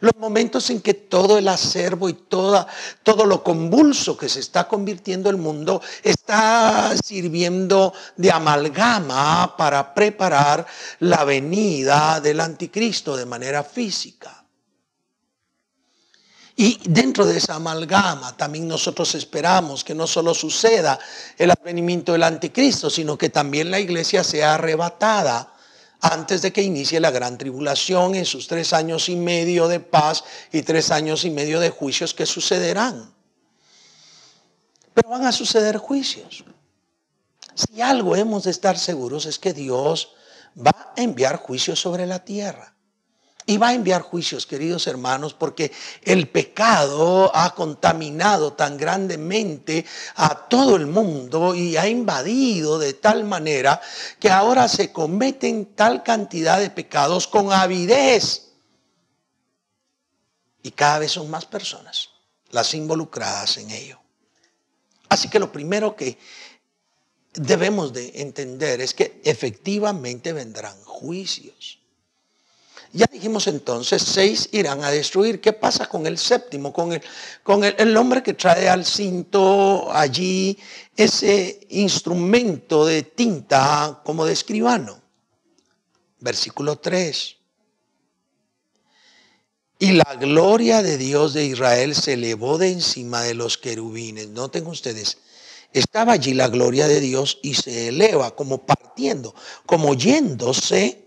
Los 0.00 0.16
momentos 0.16 0.68
en 0.70 0.80
que 0.80 0.94
todo 0.94 1.38
el 1.38 1.48
acervo 1.48 2.08
y 2.08 2.14
toda, 2.14 2.66
todo 3.02 3.24
lo 3.24 3.42
convulso 3.42 4.16
que 4.16 4.28
se 4.28 4.40
está 4.40 4.68
convirtiendo 4.68 5.30
el 5.30 5.36
mundo 5.36 5.80
está 6.02 6.94
sirviendo 7.02 7.92
de 8.16 8.30
amalgama 8.30 9.56
para 9.56 9.94
preparar 9.94 10.66
la 11.00 11.24
venida 11.24 12.20
del 12.20 12.40
anticristo 12.40 13.16
de 13.16 13.26
manera 13.26 13.64
física. 13.64 14.44
Y 16.58 16.80
dentro 16.88 17.26
de 17.26 17.36
esa 17.36 17.56
amalgama 17.56 18.34
también 18.36 18.66
nosotros 18.66 19.14
esperamos 19.14 19.84
que 19.84 19.94
no 19.94 20.06
solo 20.06 20.32
suceda 20.32 20.98
el 21.36 21.50
advenimiento 21.50 22.12
del 22.12 22.22
anticristo, 22.22 22.88
sino 22.88 23.18
que 23.18 23.28
también 23.28 23.70
la 23.70 23.78
iglesia 23.78 24.24
sea 24.24 24.54
arrebatada 24.54 25.52
antes 26.12 26.42
de 26.42 26.52
que 26.52 26.62
inicie 26.62 27.00
la 27.00 27.10
gran 27.10 27.38
tribulación 27.38 28.14
en 28.14 28.24
sus 28.24 28.46
tres 28.46 28.72
años 28.72 29.08
y 29.08 29.16
medio 29.16 29.68
de 29.68 29.80
paz 29.80 30.24
y 30.52 30.62
tres 30.62 30.90
años 30.90 31.24
y 31.24 31.30
medio 31.30 31.58
de 31.60 31.70
juicios 31.70 32.14
que 32.14 32.26
sucederán. 32.26 33.12
Pero 34.94 35.08
van 35.08 35.26
a 35.26 35.32
suceder 35.32 35.76
juicios. 35.78 36.44
Si 37.54 37.80
algo 37.80 38.14
hemos 38.16 38.44
de 38.44 38.50
estar 38.50 38.78
seguros 38.78 39.26
es 39.26 39.38
que 39.38 39.52
Dios 39.52 40.14
va 40.56 40.92
a 40.96 41.02
enviar 41.02 41.36
juicios 41.36 41.80
sobre 41.80 42.06
la 42.06 42.24
tierra. 42.24 42.75
Y 43.48 43.58
va 43.58 43.68
a 43.68 43.74
enviar 43.74 44.02
juicios, 44.02 44.44
queridos 44.44 44.88
hermanos, 44.88 45.32
porque 45.32 45.70
el 46.02 46.28
pecado 46.28 47.30
ha 47.32 47.54
contaminado 47.54 48.54
tan 48.54 48.76
grandemente 48.76 49.86
a 50.16 50.48
todo 50.48 50.74
el 50.74 50.88
mundo 50.88 51.54
y 51.54 51.76
ha 51.76 51.86
invadido 51.86 52.80
de 52.80 52.94
tal 52.94 53.22
manera 53.22 53.80
que 54.18 54.30
ahora 54.30 54.66
se 54.66 54.92
cometen 54.92 55.76
tal 55.76 56.02
cantidad 56.02 56.58
de 56.58 56.70
pecados 56.70 57.28
con 57.28 57.52
avidez. 57.52 58.50
Y 60.64 60.72
cada 60.72 60.98
vez 60.98 61.12
son 61.12 61.30
más 61.30 61.46
personas 61.46 62.10
las 62.50 62.74
involucradas 62.74 63.58
en 63.58 63.70
ello. 63.70 64.00
Así 65.08 65.28
que 65.28 65.38
lo 65.38 65.52
primero 65.52 65.94
que 65.94 66.18
debemos 67.34 67.92
de 67.92 68.22
entender 68.22 68.80
es 68.80 68.92
que 68.92 69.20
efectivamente 69.24 70.32
vendrán 70.32 70.76
juicios. 70.82 71.78
Ya 72.92 73.06
dijimos 73.12 73.46
entonces, 73.46 74.02
seis 74.02 74.48
irán 74.52 74.82
a 74.84 74.90
destruir. 74.90 75.40
¿Qué 75.40 75.52
pasa 75.52 75.86
con 75.86 76.06
el 76.06 76.18
séptimo? 76.18 76.72
Con 76.72 76.92
el, 76.92 77.02
con 77.42 77.64
el, 77.64 77.96
hombre 77.96 78.22
que 78.22 78.34
trae 78.34 78.68
al 78.68 78.84
cinto 78.84 79.92
allí 79.92 80.56
ese 80.96 81.66
instrumento 81.70 82.86
de 82.86 83.02
tinta 83.02 84.00
como 84.04 84.24
de 84.24 84.32
escribano. 84.32 85.00
Versículo 86.20 86.78
3. 86.78 87.36
Y 89.78 89.92
la 89.92 90.14
gloria 90.18 90.82
de 90.82 90.96
Dios 90.96 91.34
de 91.34 91.44
Israel 91.44 91.94
se 91.94 92.14
elevó 92.14 92.56
de 92.56 92.72
encima 92.72 93.22
de 93.22 93.34
los 93.34 93.58
querubines. 93.58 94.28
Noten 94.28 94.66
ustedes, 94.66 95.18
estaba 95.74 96.12
allí 96.12 96.32
la 96.32 96.48
gloria 96.48 96.88
de 96.88 97.00
Dios 97.00 97.38
y 97.42 97.54
se 97.54 97.88
eleva 97.88 98.34
como 98.34 98.64
partiendo, 98.64 99.34
como 99.66 99.94
yéndose 99.94 101.05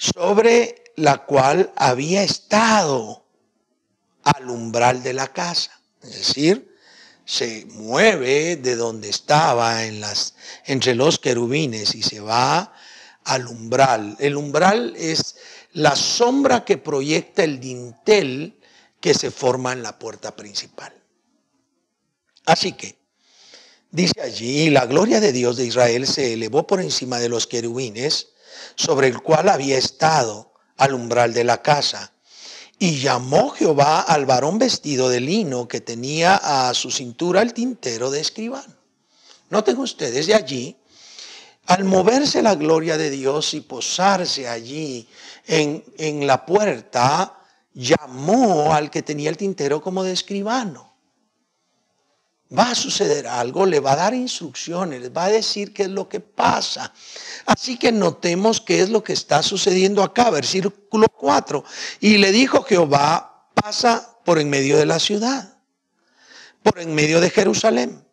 sobre 0.00 0.82
la 0.96 1.26
cual 1.26 1.72
había 1.76 2.22
estado 2.22 3.26
al 4.22 4.48
umbral 4.48 5.02
de 5.02 5.12
la 5.12 5.28
casa. 5.28 5.78
Es 6.02 6.14
decir, 6.14 6.74
se 7.26 7.66
mueve 7.66 8.56
de 8.56 8.76
donde 8.76 9.10
estaba 9.10 9.84
en 9.84 10.00
las, 10.00 10.34
entre 10.64 10.94
los 10.94 11.18
querubines 11.18 11.94
y 11.94 12.02
se 12.02 12.20
va 12.20 12.72
al 13.24 13.46
umbral. 13.46 14.16
El 14.18 14.36
umbral 14.36 14.94
es 14.96 15.36
la 15.74 15.94
sombra 15.94 16.64
que 16.64 16.78
proyecta 16.78 17.44
el 17.44 17.60
dintel 17.60 18.58
que 19.00 19.12
se 19.12 19.30
forma 19.30 19.74
en 19.74 19.82
la 19.82 19.98
puerta 19.98 20.34
principal. 20.34 20.94
Así 22.46 22.72
que, 22.72 22.96
dice 23.90 24.18
allí, 24.22 24.70
la 24.70 24.86
gloria 24.86 25.20
de 25.20 25.32
Dios 25.32 25.58
de 25.58 25.66
Israel 25.66 26.06
se 26.06 26.32
elevó 26.32 26.66
por 26.66 26.80
encima 26.80 27.18
de 27.18 27.28
los 27.28 27.46
querubines 27.46 28.28
sobre 28.74 29.08
el 29.08 29.20
cual 29.22 29.48
había 29.48 29.78
estado 29.78 30.52
al 30.76 30.94
umbral 30.94 31.32
de 31.32 31.44
la 31.44 31.62
casa. 31.62 32.12
Y 32.78 32.98
llamó 32.98 33.50
Jehová 33.50 34.00
al 34.00 34.24
varón 34.24 34.58
vestido 34.58 35.08
de 35.08 35.20
lino 35.20 35.68
que 35.68 35.80
tenía 35.80 36.36
a 36.36 36.72
su 36.74 36.90
cintura 36.90 37.42
el 37.42 37.52
tintero 37.52 38.10
de 38.10 38.20
escribano. 38.20 38.74
Noten 39.50 39.78
ustedes 39.78 40.26
de 40.26 40.34
allí, 40.34 40.76
al 41.66 41.84
moverse 41.84 42.42
la 42.42 42.54
gloria 42.54 42.96
de 42.96 43.10
Dios 43.10 43.52
y 43.54 43.60
posarse 43.60 44.48
allí 44.48 45.06
en, 45.46 45.84
en 45.98 46.26
la 46.26 46.46
puerta, 46.46 47.38
llamó 47.74 48.72
al 48.74 48.90
que 48.90 49.02
tenía 49.02 49.28
el 49.28 49.36
tintero 49.36 49.82
como 49.82 50.02
de 50.02 50.12
escribano 50.12 50.89
va 52.56 52.70
a 52.70 52.74
suceder 52.74 53.26
algo, 53.26 53.64
le 53.64 53.80
va 53.80 53.92
a 53.92 53.96
dar 53.96 54.14
instrucciones, 54.14 55.00
le 55.00 55.08
va 55.08 55.24
a 55.24 55.30
decir 55.30 55.72
qué 55.72 55.84
es 55.84 55.88
lo 55.88 56.08
que 56.08 56.20
pasa. 56.20 56.92
Así 57.46 57.76
que 57.76 57.92
notemos 57.92 58.60
qué 58.60 58.80
es 58.80 58.90
lo 58.90 59.02
que 59.04 59.12
está 59.12 59.42
sucediendo 59.42 60.02
acá, 60.02 60.30
versículo 60.30 61.06
4. 61.08 61.64
Y 62.00 62.18
le 62.18 62.32
dijo 62.32 62.62
Jehová, 62.62 63.48
pasa 63.54 64.18
por 64.24 64.38
en 64.38 64.50
medio 64.50 64.76
de 64.76 64.86
la 64.86 64.98
ciudad, 64.98 65.58
por 66.62 66.80
en 66.80 66.94
medio 66.94 67.20
de 67.20 67.30
Jerusalén, 67.30 68.04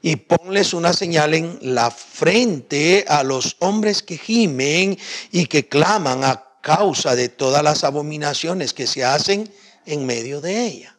y 0.00 0.16
ponles 0.16 0.74
una 0.74 0.92
señal 0.92 1.34
en 1.34 1.58
la 1.62 1.90
frente 1.90 3.04
a 3.08 3.22
los 3.22 3.56
hombres 3.60 4.02
que 4.02 4.18
gimen 4.18 4.98
y 5.30 5.46
que 5.46 5.68
claman 5.68 6.24
a 6.24 6.44
causa 6.62 7.14
de 7.14 7.28
todas 7.28 7.62
las 7.62 7.84
abominaciones 7.84 8.72
que 8.72 8.86
se 8.86 9.04
hacen 9.04 9.50
en 9.84 10.06
medio 10.06 10.40
de 10.40 10.66
ella. 10.66 10.93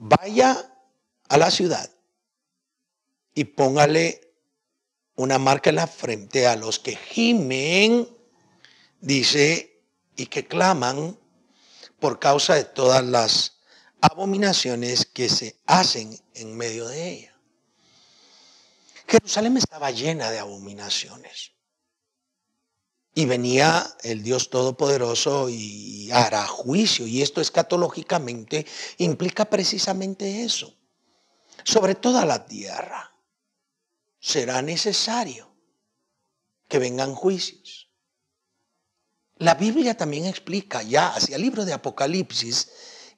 Vaya 0.00 0.56
a 1.28 1.38
la 1.38 1.50
ciudad 1.50 1.90
y 3.34 3.42
póngale 3.42 4.32
una 5.16 5.40
marca 5.40 5.70
en 5.70 5.76
la 5.76 5.88
frente 5.88 6.46
a 6.46 6.54
los 6.54 6.78
que 6.78 6.94
gimen, 6.94 8.08
dice, 9.00 9.82
y 10.14 10.26
que 10.26 10.46
claman 10.46 11.18
por 11.98 12.20
causa 12.20 12.54
de 12.54 12.62
todas 12.62 13.04
las 13.04 13.58
abominaciones 14.00 15.04
que 15.04 15.28
se 15.28 15.58
hacen 15.66 16.16
en 16.34 16.56
medio 16.56 16.86
de 16.86 17.10
ella. 17.10 17.36
Jerusalén 19.08 19.56
estaba 19.56 19.90
llena 19.90 20.30
de 20.30 20.38
abominaciones. 20.38 21.57
Y 23.18 23.26
venía 23.26 23.96
el 24.04 24.22
Dios 24.22 24.48
Todopoderoso 24.48 25.48
y 25.48 26.08
hará 26.12 26.46
juicio. 26.46 27.04
Y 27.04 27.20
esto 27.20 27.40
escatológicamente 27.40 28.64
implica 28.98 29.50
precisamente 29.50 30.44
eso. 30.44 30.72
Sobre 31.64 31.96
toda 31.96 32.24
la 32.24 32.46
tierra 32.46 33.12
será 34.20 34.62
necesario 34.62 35.50
que 36.68 36.78
vengan 36.78 37.16
juicios. 37.16 37.88
La 39.38 39.56
Biblia 39.56 39.96
también 39.96 40.24
explica 40.24 40.84
ya 40.84 41.08
hacia 41.08 41.34
el 41.34 41.42
libro 41.42 41.64
de 41.64 41.72
Apocalipsis 41.72 42.70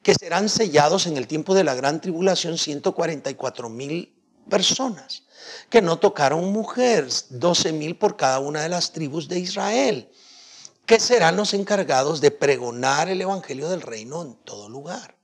que 0.02 0.14
serán 0.14 0.48
sellados 0.48 1.08
en 1.08 1.18
el 1.18 1.26
tiempo 1.26 1.54
de 1.54 1.64
la 1.64 1.74
gran 1.74 2.00
tribulación 2.00 2.56
144 2.56 3.68
mil 3.68 4.18
personas 4.48 5.24
que 5.68 5.82
no 5.82 5.98
tocaron 5.98 6.52
mujeres, 6.52 7.26
12 7.30 7.72
mil 7.72 7.96
por 7.96 8.16
cada 8.16 8.40
una 8.40 8.62
de 8.62 8.68
las 8.68 8.92
tribus 8.92 9.28
de 9.28 9.38
Israel, 9.38 10.10
que 10.86 10.98
serán 10.98 11.36
los 11.36 11.54
encargados 11.54 12.20
de 12.20 12.30
pregonar 12.30 13.08
el 13.08 13.20
evangelio 13.20 13.68
del 13.68 13.82
reino 13.82 14.22
en 14.22 14.34
todo 14.44 14.68
lugar. 14.68 15.16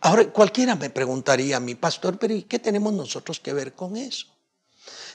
Ahora, 0.00 0.30
cualquiera 0.32 0.74
me 0.74 0.90
preguntaría 0.90 1.56
a 1.56 1.60
mi 1.60 1.74
pastor, 1.74 2.18
pero 2.18 2.34
¿y 2.34 2.42
qué 2.42 2.58
tenemos 2.58 2.92
nosotros 2.92 3.40
que 3.40 3.52
ver 3.52 3.74
con 3.74 3.96
eso? 3.96 4.26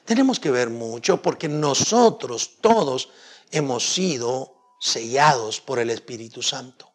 Tenemos 0.05 0.39
que 0.39 0.51
ver 0.51 0.69
mucho 0.69 1.21
porque 1.21 1.47
nosotros 1.47 2.57
todos 2.61 3.09
hemos 3.51 3.93
sido 3.93 4.55
sellados 4.79 5.61
por 5.61 5.79
el 5.79 5.89
Espíritu 5.89 6.41
Santo. 6.41 6.90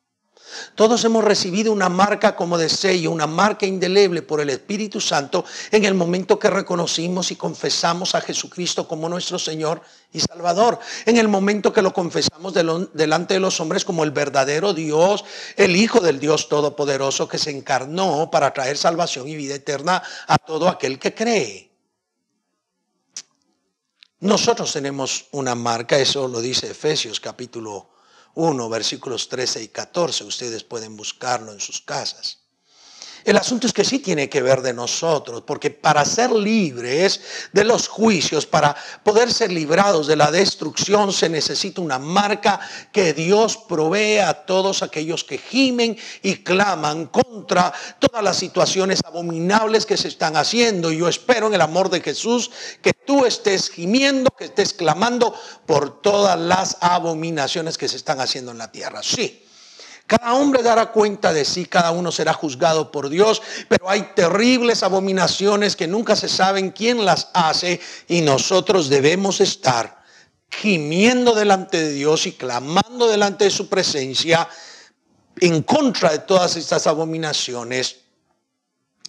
Todos 0.74 1.04
hemos 1.04 1.24
recibido 1.24 1.72
una 1.72 1.88
marca 1.88 2.36
como 2.36 2.58
de 2.58 2.68
sello, 2.68 3.10
una 3.10 3.26
marca 3.26 3.66
indeleble 3.66 4.22
por 4.22 4.40
el 4.40 4.50
Espíritu 4.50 5.00
Santo 5.00 5.44
en 5.70 5.84
el 5.84 5.94
momento 5.94 6.38
que 6.38 6.50
reconocimos 6.50 7.30
y 7.30 7.36
confesamos 7.36 8.14
a 8.14 8.20
Jesucristo 8.20 8.86
como 8.86 9.08
nuestro 9.08 9.38
Señor 9.38 9.82
y 10.12 10.20
Salvador. 10.20 10.78
En 11.04 11.16
el 11.16 11.28
momento 11.28 11.72
que 11.72 11.82
lo 11.82 11.92
confesamos 11.92 12.54
delante 12.54 13.34
de 13.34 13.40
los 13.40 13.58
hombres 13.60 13.84
como 13.84 14.04
el 14.04 14.10
verdadero 14.10 14.72
Dios, 14.72 15.24
el 15.56 15.74
Hijo 15.74 16.00
del 16.00 16.20
Dios 16.20 16.48
Todopoderoso 16.48 17.28
que 17.28 17.38
se 17.38 17.50
encarnó 17.50 18.30
para 18.30 18.52
traer 18.52 18.76
salvación 18.76 19.28
y 19.28 19.36
vida 19.36 19.54
eterna 19.54 20.02
a 20.26 20.38
todo 20.38 20.68
aquel 20.68 20.98
que 20.98 21.14
cree. 21.14 21.72
Nosotros 24.20 24.72
tenemos 24.72 25.26
una 25.32 25.54
marca, 25.54 25.98
eso 25.98 26.28
lo 26.28 26.40
dice 26.40 26.70
Efesios 26.70 27.20
capítulo 27.20 27.95
1, 28.38 28.68
versículos 28.68 29.30
13 29.30 29.62
y 29.62 29.68
14. 29.68 30.24
Ustedes 30.24 30.62
pueden 30.62 30.94
buscarlo 30.94 31.52
en 31.52 31.60
sus 31.60 31.80
casas. 31.80 32.45
El 33.26 33.36
asunto 33.36 33.66
es 33.66 33.72
que 33.72 33.84
sí 33.84 33.98
tiene 33.98 34.28
que 34.28 34.40
ver 34.40 34.62
de 34.62 34.72
nosotros, 34.72 35.42
porque 35.44 35.72
para 35.72 36.04
ser 36.04 36.30
libres 36.30 37.20
de 37.52 37.64
los 37.64 37.88
juicios, 37.88 38.46
para 38.46 38.76
poder 39.02 39.32
ser 39.32 39.50
librados 39.50 40.06
de 40.06 40.14
la 40.14 40.30
destrucción, 40.30 41.12
se 41.12 41.28
necesita 41.28 41.80
una 41.80 41.98
marca 41.98 42.60
que 42.92 43.14
Dios 43.14 43.56
provee 43.56 44.18
a 44.18 44.32
todos 44.32 44.84
aquellos 44.84 45.24
que 45.24 45.38
gimen 45.38 45.98
y 46.22 46.36
claman 46.36 47.06
contra 47.06 47.72
todas 47.98 48.22
las 48.22 48.36
situaciones 48.36 49.00
abominables 49.04 49.86
que 49.86 49.96
se 49.96 50.06
están 50.06 50.36
haciendo. 50.36 50.92
Y 50.92 50.98
yo 50.98 51.08
espero 51.08 51.48
en 51.48 51.54
el 51.54 51.62
amor 51.62 51.90
de 51.90 52.02
Jesús 52.02 52.52
que 52.80 52.92
tú 52.92 53.26
estés 53.26 53.70
gimiendo, 53.70 54.30
que 54.38 54.44
estés 54.44 54.72
clamando 54.72 55.34
por 55.66 56.00
todas 56.00 56.38
las 56.38 56.76
abominaciones 56.80 57.76
que 57.76 57.88
se 57.88 57.96
están 57.96 58.20
haciendo 58.20 58.52
en 58.52 58.58
la 58.58 58.70
tierra. 58.70 59.02
Sí. 59.02 59.45
Cada 60.06 60.34
hombre 60.34 60.62
dará 60.62 60.92
cuenta 60.92 61.32
de 61.32 61.44
sí, 61.44 61.66
cada 61.66 61.90
uno 61.90 62.12
será 62.12 62.32
juzgado 62.32 62.92
por 62.92 63.08
Dios, 63.08 63.42
pero 63.68 63.90
hay 63.90 64.12
terribles 64.14 64.84
abominaciones 64.84 65.74
que 65.74 65.88
nunca 65.88 66.14
se 66.14 66.28
saben 66.28 66.70
quién 66.70 67.04
las 67.04 67.28
hace 67.34 67.80
y 68.06 68.20
nosotros 68.20 68.88
debemos 68.88 69.40
estar 69.40 70.04
gimiendo 70.48 71.34
delante 71.34 71.82
de 71.82 71.92
Dios 71.92 72.26
y 72.26 72.32
clamando 72.32 73.08
delante 73.08 73.44
de 73.44 73.50
su 73.50 73.68
presencia 73.68 74.48
en 75.40 75.62
contra 75.62 76.12
de 76.12 76.20
todas 76.20 76.56
estas 76.56 76.86
abominaciones. 76.86 77.96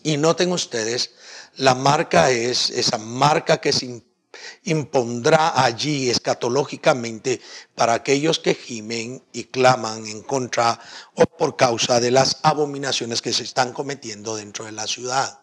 Y 0.04 0.18
noten 0.18 0.52
ustedes, 0.52 1.12
la 1.58 1.76
marca 1.76 2.32
es 2.32 2.70
esa 2.70 2.98
marca 2.98 3.58
que 3.58 3.72
se 3.72 3.86
impondrá 4.64 5.64
allí 5.64 6.10
escatológicamente 6.10 7.42
para 7.76 7.94
aquellos 7.94 8.40
que 8.40 8.54
gimen 8.54 9.24
y 9.32 9.46
claman 9.46 10.06
en 10.08 10.22
contra 10.22 10.80
o 11.16 11.26
por 11.26 11.56
causa 11.56 12.00
de 12.00 12.12
las 12.12 12.38
abominaciones 12.44 13.22
que 13.22 13.34
se 13.34 13.44
están 13.44 13.74
cometiendo 13.74 14.36
dentro 14.36 14.66
de 14.66 14.74
la 14.74 14.88
ciudad. 14.88 15.40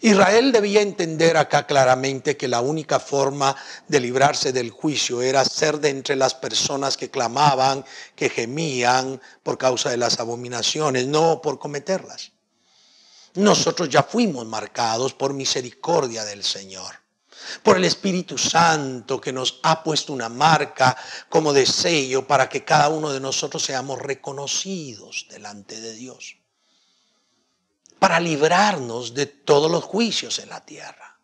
Israel 0.00 0.52
debía 0.52 0.80
entender 0.80 1.36
acá 1.36 1.66
claramente 1.66 2.36
que 2.36 2.48
la 2.48 2.60
única 2.60 3.00
forma 3.00 3.54
de 3.88 4.00
librarse 4.00 4.52
del 4.52 4.70
juicio 4.70 5.20
era 5.20 5.44
ser 5.44 5.78
de 5.78 5.90
entre 5.90 6.16
las 6.16 6.34
personas 6.34 6.96
que 6.96 7.10
clamaban, 7.10 7.84
que 8.14 8.28
gemían 8.28 9.20
por 9.42 9.58
causa 9.58 9.90
de 9.90 9.96
las 9.96 10.20
abominaciones, 10.20 11.06
no 11.06 11.40
por 11.42 11.58
cometerlas. 11.58 12.32
Nosotros 13.34 13.88
ya 13.88 14.02
fuimos 14.02 14.46
marcados 14.46 15.12
por 15.12 15.34
misericordia 15.34 16.24
del 16.24 16.44
Señor 16.44 17.03
por 17.62 17.76
el 17.76 17.84
Espíritu 17.84 18.38
Santo 18.38 19.20
que 19.20 19.32
nos 19.32 19.60
ha 19.62 19.82
puesto 19.82 20.12
una 20.12 20.28
marca 20.28 20.96
como 21.28 21.52
de 21.52 21.66
sello 21.66 22.26
para 22.26 22.48
que 22.48 22.64
cada 22.64 22.88
uno 22.88 23.12
de 23.12 23.20
nosotros 23.20 23.62
seamos 23.62 23.98
reconocidos 24.00 25.26
delante 25.30 25.80
de 25.80 25.94
Dios, 25.94 26.36
para 27.98 28.20
librarnos 28.20 29.14
de 29.14 29.26
todos 29.26 29.70
los 29.70 29.84
juicios 29.84 30.38
en 30.38 30.50
la 30.50 30.64
tierra. 30.64 31.14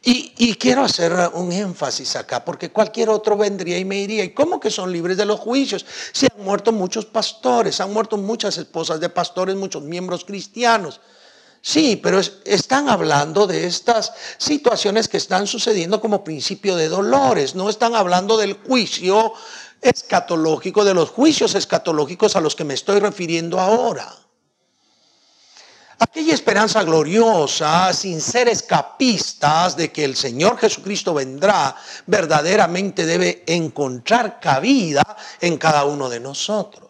Y, 0.00 0.54
quiero 0.54 0.82
hacer 0.84 1.12
un 1.34 1.52
énfasis 1.52 2.16
acá, 2.16 2.44
porque 2.44 2.70
cualquier 2.70 3.10
otro 3.10 3.36
vendría 3.36 3.78
y 3.78 3.84
me 3.84 3.96
diría, 3.96 4.24
¿y 4.24 4.32
cómo 4.32 4.60
que 4.60 4.70
son 4.70 4.92
libres 4.92 5.16
de 5.16 5.26
los 5.26 5.40
juicios? 5.40 5.84
Si 6.12 6.26
han 6.26 6.44
muerto 6.44 6.72
muchos 6.72 7.04
pastores, 7.04 7.80
han 7.80 7.92
muerto 7.92 8.16
muchas 8.16 8.56
esposas 8.58 9.00
de 9.00 9.08
pastores, 9.08 9.56
muchos 9.56 9.82
miembros 9.82 10.24
cristianos. 10.24 11.00
Sí, 11.60 11.96
pero 11.96 12.20
están 12.44 12.88
hablando 12.88 13.46
de 13.46 13.66
estas 13.66 14.12
situaciones 14.38 15.08
que 15.08 15.16
están 15.16 15.46
sucediendo 15.46 16.00
como 16.00 16.24
principio 16.24 16.76
de 16.76 16.88
dolores, 16.88 17.54
no 17.54 17.68
están 17.68 17.94
hablando 17.94 18.36
del 18.36 18.54
juicio 18.54 19.32
escatológico, 19.80 20.84
de 20.84 20.94
los 20.94 21.10
juicios 21.10 21.54
escatológicos 21.54 22.36
a 22.36 22.40
los 22.40 22.54
que 22.54 22.64
me 22.64 22.74
estoy 22.74 23.00
refiriendo 23.00 23.60
ahora. 23.60 24.14
Aquella 26.00 26.32
esperanza 26.32 26.84
gloriosa, 26.84 27.92
sin 27.92 28.20
ser 28.20 28.48
escapistas 28.48 29.76
de 29.76 29.90
que 29.90 30.04
el 30.04 30.14
Señor 30.14 30.56
Jesucristo 30.56 31.12
vendrá, 31.12 31.74
verdaderamente 32.06 33.04
debe 33.04 33.42
encontrar 33.46 34.38
cabida 34.38 35.16
en 35.40 35.58
cada 35.58 35.84
uno 35.84 36.08
de 36.08 36.20
nosotros. 36.20 36.87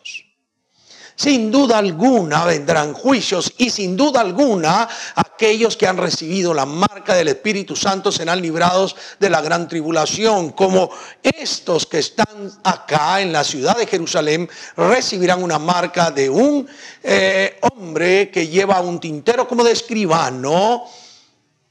Sin 1.18 1.50
duda 1.50 1.78
alguna 1.78 2.44
vendrán 2.44 2.92
juicios 2.92 3.52
y 3.58 3.70
sin 3.70 3.96
duda 3.96 4.20
alguna 4.20 4.88
aquellos 5.16 5.76
que 5.76 5.88
han 5.88 5.96
recibido 5.96 6.54
la 6.54 6.64
marca 6.64 7.12
del 7.12 7.26
Espíritu 7.26 7.74
Santo 7.74 8.12
serán 8.12 8.40
librados 8.40 8.94
de 9.18 9.28
la 9.28 9.40
gran 9.40 9.66
tribulación, 9.66 10.52
como 10.52 10.90
estos 11.20 11.86
que 11.86 11.98
están 11.98 12.52
acá 12.62 13.20
en 13.20 13.32
la 13.32 13.42
ciudad 13.42 13.76
de 13.76 13.88
Jerusalén 13.88 14.48
recibirán 14.76 15.42
una 15.42 15.58
marca 15.58 16.12
de 16.12 16.30
un 16.30 16.68
eh, 17.02 17.58
hombre 17.62 18.30
que 18.30 18.46
lleva 18.46 18.80
un 18.80 19.00
tintero 19.00 19.48
como 19.48 19.64
de 19.64 19.72
escribano, 19.72 20.84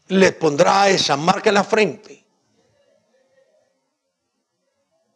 le 0.09 0.33
pondrá 0.33 0.89
esa 0.89 1.15
marca 1.15 1.51
en 1.51 1.55
la 1.55 1.63
frente. 1.63 2.25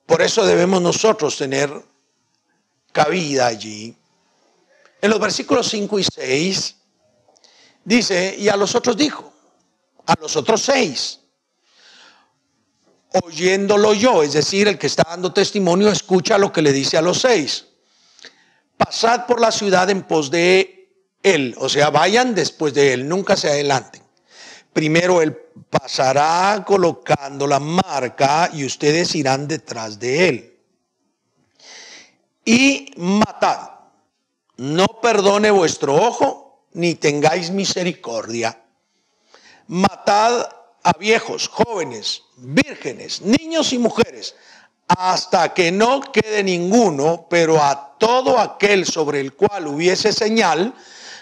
Por 0.05 0.21
eso 0.21 0.45
debemos 0.45 0.81
nosotros 0.81 1.35
tener 1.35 1.69
cabida 2.93 3.47
allí 3.47 3.97
en 5.01 5.09
los 5.09 5.19
versículos 5.19 5.67
5 5.69 5.99
y 5.99 6.03
6 6.03 6.75
dice, 7.83 8.35
y 8.37 8.49
a 8.49 8.55
los 8.55 8.75
otros 8.75 8.95
dijo, 8.95 9.33
a 10.05 10.15
los 10.19 10.35
otros 10.35 10.61
seis, 10.61 11.19
oyéndolo 13.23 13.93
yo, 13.93 14.23
es 14.23 14.33
decir, 14.33 14.67
el 14.67 14.77
que 14.77 14.87
está 14.87 15.03
dando 15.07 15.33
testimonio 15.33 15.89
escucha 15.89 16.37
lo 16.37 16.51
que 16.51 16.61
le 16.61 16.71
dice 16.71 16.97
a 16.97 17.01
los 17.01 17.21
seis. 17.21 17.65
Pasad 18.77 19.25
por 19.25 19.39
la 19.39 19.51
ciudad 19.51 19.89
en 19.89 20.03
pos 20.03 20.31
de 20.31 20.89
él, 21.21 21.55
o 21.57 21.69
sea, 21.69 21.89
vayan 21.89 22.33
después 22.33 22.73
de 22.73 22.93
él, 22.93 23.07
nunca 23.07 23.35
se 23.35 23.49
adelanten. 23.49 24.01
Primero 24.73 25.21
él 25.21 25.37
pasará 25.69 26.63
colocando 26.65 27.45
la 27.45 27.59
marca 27.59 28.49
y 28.53 28.65
ustedes 28.65 29.13
irán 29.15 29.47
detrás 29.47 29.99
de 29.99 30.29
él. 30.29 30.59
Y 32.45 32.93
matad 32.95 33.80
no 34.61 34.85
perdone 35.01 35.49
vuestro 35.49 35.95
ojo, 35.95 36.67
ni 36.73 36.93
tengáis 36.93 37.49
misericordia. 37.49 38.63
Matad 39.65 40.47
a 40.83 40.93
viejos, 40.99 41.47
jóvenes, 41.47 42.21
vírgenes, 42.37 43.23
niños 43.23 43.73
y 43.73 43.79
mujeres, 43.79 44.35
hasta 44.87 45.51
que 45.55 45.71
no 45.71 46.01
quede 46.01 46.43
ninguno, 46.43 47.25
pero 47.27 47.59
a 47.59 47.97
todo 47.97 48.37
aquel 48.37 48.85
sobre 48.85 49.19
el 49.19 49.33
cual 49.33 49.65
hubiese 49.65 50.13
señal, 50.13 50.75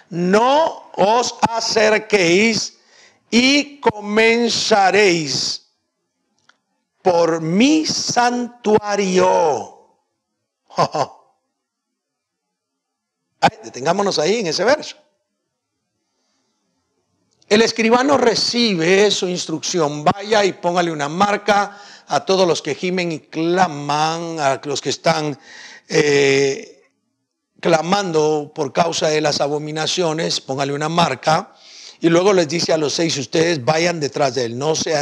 no 0.10 0.92
os 0.98 1.36
acerquéis 1.50 2.78
y 3.32 3.80
comenzaréis 3.80 5.66
por 7.02 7.40
mi 7.40 7.86
santuario. 7.86 9.78
detengámonos 13.64 14.20
ahí 14.20 14.40
en 14.40 14.48
ese 14.48 14.64
verso. 14.64 14.98
El 17.48 17.64
escribano 17.64 18.18
recibe 18.18 19.10
su 19.10 19.28
instrucción, 19.28 20.04
vaya 20.04 20.46
y 20.46 20.54
póngale 20.54 20.92
una 20.92 21.10
marca 21.10 21.82
a 22.08 22.26
todos 22.26 22.48
los 22.48 22.62
que 22.62 22.76
gimen 22.76 23.12
y 23.12 23.20
claman, 23.20 24.40
a 24.40 24.62
los 24.64 24.82
que 24.82 24.90
están 24.90 25.38
eh, 25.88 26.84
clamando 27.60 28.52
por 28.54 28.72
causa 28.72 29.08
de 29.08 29.22
las 29.22 29.42
abominaciones, 29.42 30.42
póngale 30.42 30.74
una 30.74 30.90
marca. 30.90 31.54
Y 32.00 32.10
luego 32.10 32.34
les 32.34 32.48
dice 32.48 32.72
a 32.72 32.78
los 32.78 32.94
seis, 32.94 33.18
ustedes 33.18 33.64
vayan 33.66 34.00
detrás 34.00 34.36
de 34.36 34.46
él, 34.46 34.58
no 34.58 34.76
se 34.76 34.94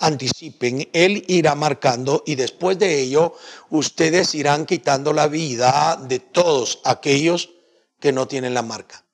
anticipen, 0.00 0.88
Él 0.92 1.24
irá 1.28 1.54
marcando 1.54 2.22
y 2.26 2.34
después 2.34 2.78
de 2.78 3.00
ello 3.00 3.34
ustedes 3.68 4.34
irán 4.34 4.66
quitando 4.66 5.12
la 5.12 5.28
vida 5.28 5.96
de 6.02 6.18
todos 6.18 6.80
aquellos 6.84 7.50
que 8.00 8.12
no 8.12 8.26
tienen 8.26 8.54
la 8.54 8.62
marca. 8.62 9.04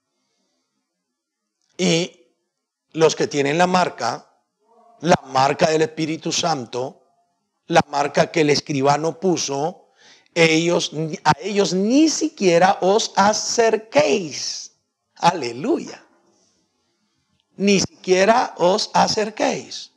Y 1.77 2.27
los 2.93 3.15
que 3.15 3.27
tienen 3.27 3.59
la 3.59 3.67
marca, 3.67 4.31
la 5.01 5.21
marca 5.27 5.69
del 5.71 5.83
Espíritu 5.83 6.33
Santo, 6.33 7.03
la 7.67 7.85
marca 7.89 8.31
que 8.31 8.41
el 8.43 8.51
escribano 8.51 9.21
puso, 9.21 9.89
ellos, 10.35 10.93
a 11.25 11.33
ellos 11.41 11.75
ni 11.75 12.09
siquiera 12.09 12.79
os 12.81 13.13
acerquéis. 13.17 14.73
Aleluya. 15.17 16.03
Ni 17.57 17.81
siquiera 17.81 18.55
os 18.59 18.91
acerquéis. 18.93 19.93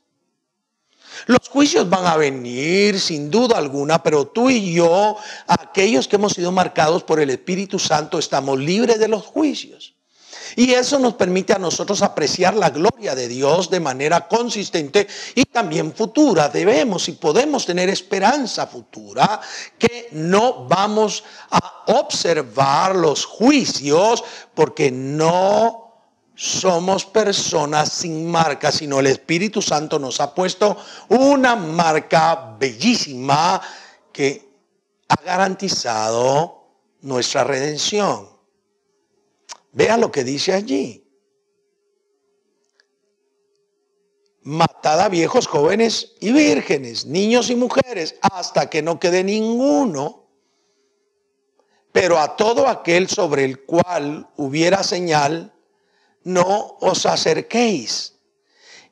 Los 1.25 1.49
juicios 1.49 1.89
van 1.89 2.05
a 2.05 2.17
venir 2.17 2.99
sin 2.99 3.29
duda 3.29 3.58
alguna, 3.58 4.01
pero 4.03 4.27
tú 4.27 4.49
y 4.49 4.73
yo, 4.73 5.17
aquellos 5.47 6.08
que 6.08 6.15
hemos 6.15 6.34
sido 6.34 6.51
marcados 6.51 7.03
por 7.03 7.19
el 7.19 7.29
Espíritu 7.29 7.79
Santo, 7.79 8.19
estamos 8.19 8.60
libres 8.60 8.99
de 8.99 9.08
los 9.08 9.25
juicios. 9.25 9.95
Y 10.55 10.71
eso 10.73 10.99
nos 10.99 11.13
permite 11.13 11.53
a 11.53 11.60
nosotros 11.60 12.01
apreciar 12.01 12.55
la 12.55 12.69
gloria 12.69 13.15
de 13.15 13.27
Dios 13.27 13.69
de 13.69 13.79
manera 13.79 14.27
consistente 14.27 15.08
y 15.36 15.45
también 15.45 15.93
futura. 15.93 16.49
Debemos 16.49 17.08
y 17.08 17.13
podemos 17.13 17.65
tener 17.65 17.89
esperanza 17.89 18.67
futura 18.67 19.39
que 19.77 20.10
no 20.12 20.65
vamos 20.67 21.23
a 21.51 21.84
observar 21.88 22.95
los 22.95 23.25
juicios 23.25 24.23
porque 24.53 24.91
no 24.91 25.88
somos 26.39 27.06
personas 27.06 27.91
sin 27.91 28.25
marca, 28.32 28.71
sino 28.71 29.02
el 29.02 29.08
Espíritu 29.08 29.62
Santo 29.62 29.99
nos 29.99 30.21
ha 30.21 30.34
puesto 30.34 30.78
una 31.10 31.58
marca 31.58 32.56
bellísima 32.58 33.62
que 34.13 34.49
ha 35.10 35.21
garantizado 35.21 36.63
nuestra 37.02 37.43
redención. 37.43 38.30
Vea 39.73 39.97
lo 39.97 40.13
que 40.13 40.23
dice 40.23 40.54
allí. 40.54 41.06
Matad 44.43 45.02
a 45.02 45.10
viejos, 45.10 45.45
jóvenes 45.45 46.13
y 46.21 46.32
vírgenes, 46.32 47.06
niños 47.06 47.49
y 47.49 47.58
mujeres, 47.58 48.15
hasta 48.21 48.69
que 48.69 48.82
no 48.82 48.97
quede 48.97 49.25
ninguno. 49.25 50.30
Pero 51.91 52.17
a 52.17 52.38
todo 52.38 52.69
aquel 52.69 53.10
sobre 53.10 53.43
el 53.43 53.65
cual 53.65 54.30
hubiera 54.38 54.84
señal, 54.84 55.54
no 56.23 56.77
os 56.79 57.05
acerquéis. 57.05 58.15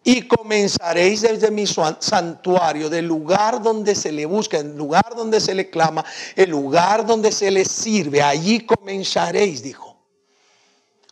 Y 0.04 0.28
comenzaréis 0.28 1.22
desde 1.22 1.52
mi 1.52 1.66
santuario, 1.68 2.90
del 2.90 3.06
lugar 3.06 3.62
donde 3.62 3.94
se 3.94 4.12
le 4.12 4.26
busca, 4.26 4.58
el 4.58 4.78
lugar 4.78 5.16
donde 5.16 5.42
se 5.42 5.54
le 5.54 5.70
clama, 5.70 6.06
el 6.36 6.50
lugar 6.50 7.06
donde 7.06 7.32
se 7.32 7.52
le 7.52 7.66
sirve. 7.66 8.22
Allí 8.22 8.66
comenzaréis, 8.66 9.62
dijo. 9.62 9.98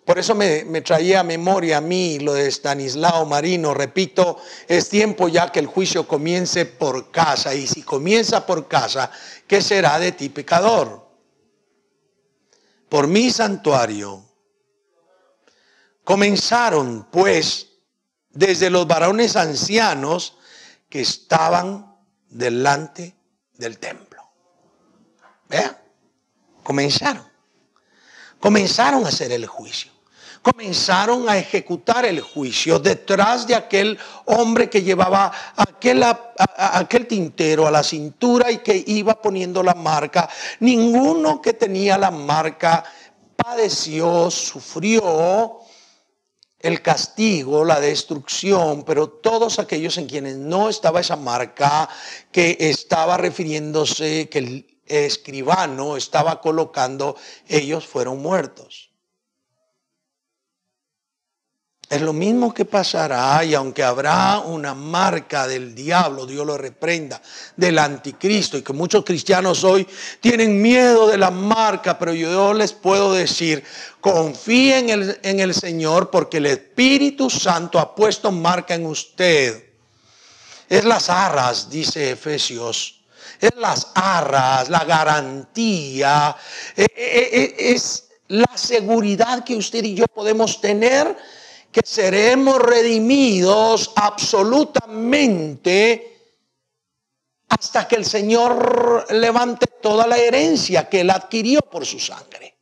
Por 0.06 0.20
eso 0.20 0.36
me, 0.36 0.64
traía 0.82 1.22
a 1.22 1.24
memoria 1.24 1.78
a 1.78 1.82
mí 1.82 2.20
lo 2.20 2.36
de 2.36 2.48
Stanislao 2.52 3.26
Marino. 3.26 3.74
Repito, 3.74 4.38
es 4.68 4.88
tiempo 4.88 5.28
ya 5.28 5.52
que 5.52 5.60
el 5.60 5.66
juicio 5.66 6.08
comience 6.08 6.68
por 6.68 7.10
casa. 7.10 7.56
Y 7.56 7.66
si 7.66 7.82
comienza 7.82 8.46
por 8.46 8.68
casa, 8.68 9.10
¿qué 9.48 9.62
será 9.62 9.98
de 9.98 10.12
ti 10.12 10.30
pecador? 10.30 11.10
Por 12.88 13.08
mi 13.08 13.32
santuario 13.32 14.24
Comenzaron 16.06 17.08
pues 17.12 17.68
desde 18.30 18.70
los 18.70 18.88
varones 18.88 19.36
ancianos 19.36 20.38
que 20.88 21.02
estaban 21.02 21.98
delante 22.30 23.16
del 23.56 23.80
templo. 23.80 24.22
Vean, 25.50 25.76
comenzaron. 26.64 27.28
Comenzaron 28.40 29.04
a 29.04 29.10
hacer 29.10 29.32
el 29.32 29.48
juicio. 29.48 29.92
Comenzaron 30.44 31.28
a 31.28 31.40
ejecutar 31.40 32.06
el 32.06 32.22
juicio 32.22 32.78
detrás 32.78 33.48
de 33.48 33.56
aquel 33.56 33.98
hombre 34.26 34.70
que 34.70 34.84
llevaba 34.84 35.32
aquel, 35.56 36.04
aquel 36.56 37.08
tintero 37.08 37.66
a 37.66 37.72
la 37.72 37.82
cintura 37.82 38.52
y 38.52 38.60
que 38.60 38.84
iba 38.86 39.20
poniendo 39.20 39.64
la 39.64 39.74
marca. 39.74 40.30
Ninguno 40.60 41.42
que 41.42 41.54
tenía 41.54 41.98
la 41.98 42.12
marca 42.12 42.84
padeció, 43.36 44.30
sufrió 44.30 45.65
el 46.66 46.82
castigo, 46.82 47.64
la 47.64 47.80
destrucción, 47.80 48.84
pero 48.84 49.08
todos 49.08 49.60
aquellos 49.60 50.00
en 50.00 50.08
quienes 50.08 50.36
no 50.36 50.68
estaba 50.68 51.00
esa 51.00 51.16
marca 51.16 51.88
que 52.32 52.58
estaba 52.60 53.18
refiriéndose, 53.18 54.30
que 54.30 54.40
el 54.40 54.66
escribano 54.88 55.96
estaba 55.96 56.42
colocando, 56.42 57.18
ellos 57.48 57.86
fueron 57.86 58.20
muertos. 58.20 58.85
Es 61.88 62.02
lo 62.02 62.14
mismo 62.14 62.52
que 62.52 62.66
pasará 62.66 63.44
y 63.44 63.54
aunque 63.54 63.84
habrá 63.84 64.40
una 64.40 64.74
marca 64.74 65.48
del 65.48 65.76
diablo, 65.76 66.26
Dios 66.26 66.46
lo 66.46 66.58
reprenda, 66.58 67.22
del 67.56 67.78
anticristo 67.78 68.58
y 68.58 68.64
que 68.64 68.74
muchos 68.74 69.06
cristianos 69.06 69.64
hoy 69.64 69.88
tienen 70.20 70.60
miedo 70.60 71.08
de 71.08 71.18
la 71.18 71.30
marca, 71.30 72.00
pero 72.00 72.14
yo 72.14 72.56
les 72.56 72.74
puedo 72.74 73.14
decir, 73.14 73.64
confíen 74.02 74.90
en 75.22 75.40
el, 75.40 75.54
Señor 75.54 76.10
porque 76.10 76.38
el 76.38 76.48
Espíritu 76.48 77.30
Santo 77.30 77.78
ha 77.78 77.94
puesto 77.94 78.32
marca 78.32 78.74
en 78.74 78.88
usted. 78.88 79.64
Es 80.68 80.86
las 80.86 81.12
arras, 81.12 81.70
dice 81.70 82.12
Efesios 82.12 82.96
es 83.40 83.56
las 83.58 83.88
arras, 83.94 84.70
la 84.70 84.84
garantía, 84.86 86.36
eh, 86.76 86.86
eh, 86.96 87.30
eh, 87.32 87.56
es 87.58 88.08
la 88.28 88.50
seguridad 88.56 89.44
que 89.44 89.56
usted 89.56 89.84
y 89.84 89.94
yo 89.94 90.06
podemos 90.08 90.62
tener 90.62 91.16
que 91.76 91.82
seremos 91.84 92.58
redimidos 92.58 93.92
absolutamente 93.98 96.14
hasta 97.50 97.86
que 97.86 97.98
el 97.98 98.06
Señor 98.06 99.06
levante 99.12 99.68
toda 99.82 100.08
la 100.08 100.18
herencia 100.18 100.88
que 100.88 101.02
Él 101.02 101.10
adquirió 101.10 101.60
por 101.60 101.86
su 101.86 102.00
sangre. 102.00 102.55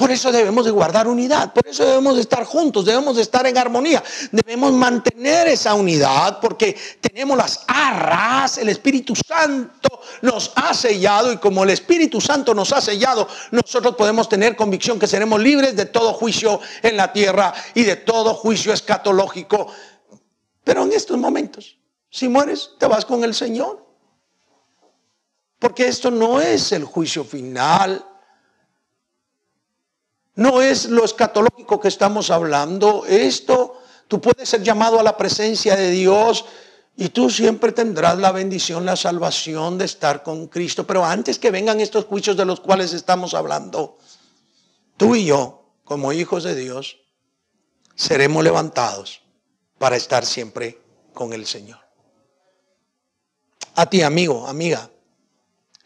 Por 0.00 0.10
eso 0.10 0.32
debemos 0.32 0.64
de 0.64 0.70
guardar 0.70 1.06
unidad, 1.06 1.52
por 1.52 1.68
eso 1.68 1.84
debemos 1.84 2.14
de 2.14 2.22
estar 2.22 2.42
juntos, 2.44 2.86
debemos 2.86 3.16
de 3.16 3.20
estar 3.20 3.46
en 3.46 3.58
armonía, 3.58 4.02
debemos 4.32 4.72
mantener 4.72 5.46
esa 5.48 5.74
unidad 5.74 6.40
porque 6.40 6.74
tenemos 7.02 7.36
las 7.36 7.64
arras, 7.66 8.56
el 8.56 8.70
Espíritu 8.70 9.12
Santo 9.14 10.00
nos 10.22 10.52
ha 10.56 10.72
sellado 10.72 11.30
y 11.30 11.36
como 11.36 11.64
el 11.64 11.68
Espíritu 11.68 12.18
Santo 12.18 12.54
nos 12.54 12.72
ha 12.72 12.80
sellado, 12.80 13.28
nosotros 13.50 13.94
podemos 13.94 14.26
tener 14.26 14.56
convicción 14.56 14.98
que 14.98 15.06
seremos 15.06 15.38
libres 15.38 15.76
de 15.76 15.84
todo 15.84 16.14
juicio 16.14 16.60
en 16.82 16.96
la 16.96 17.12
tierra 17.12 17.52
y 17.74 17.84
de 17.84 17.96
todo 17.96 18.32
juicio 18.32 18.72
escatológico. 18.72 19.66
Pero 20.64 20.84
en 20.84 20.92
estos 20.92 21.18
momentos, 21.18 21.76
si 22.08 22.26
mueres, 22.26 22.70
te 22.78 22.86
vas 22.86 23.04
con 23.04 23.22
el 23.22 23.34
Señor. 23.34 23.84
Porque 25.58 25.88
esto 25.88 26.10
no 26.10 26.40
es 26.40 26.72
el 26.72 26.84
juicio 26.84 27.22
final 27.22 28.06
no 30.34 30.62
es 30.62 30.86
lo 30.86 31.04
escatológico 31.04 31.80
que 31.80 31.88
estamos 31.88 32.30
hablando. 32.30 33.04
Esto, 33.06 33.80
tú 34.08 34.20
puedes 34.20 34.48
ser 34.48 34.62
llamado 34.62 35.00
a 35.00 35.02
la 35.02 35.16
presencia 35.16 35.76
de 35.76 35.90
Dios 35.90 36.44
y 36.96 37.08
tú 37.08 37.30
siempre 37.30 37.72
tendrás 37.72 38.18
la 38.18 38.32
bendición, 38.32 38.84
la 38.84 38.96
salvación 38.96 39.78
de 39.78 39.86
estar 39.86 40.22
con 40.22 40.48
Cristo. 40.48 40.86
Pero 40.86 41.04
antes 41.04 41.38
que 41.38 41.50
vengan 41.50 41.80
estos 41.80 42.04
juicios 42.04 42.36
de 42.36 42.44
los 42.44 42.60
cuales 42.60 42.92
estamos 42.92 43.34
hablando, 43.34 43.98
tú 44.96 45.14
y 45.14 45.24
yo, 45.24 45.64
como 45.84 46.12
hijos 46.12 46.44
de 46.44 46.54
Dios, 46.54 46.98
seremos 47.94 48.44
levantados 48.44 49.22
para 49.78 49.96
estar 49.96 50.24
siempre 50.24 50.80
con 51.14 51.32
el 51.32 51.46
Señor. 51.46 51.80
A 53.74 53.86
ti, 53.86 54.02
amigo, 54.02 54.46
amiga, 54.46 54.90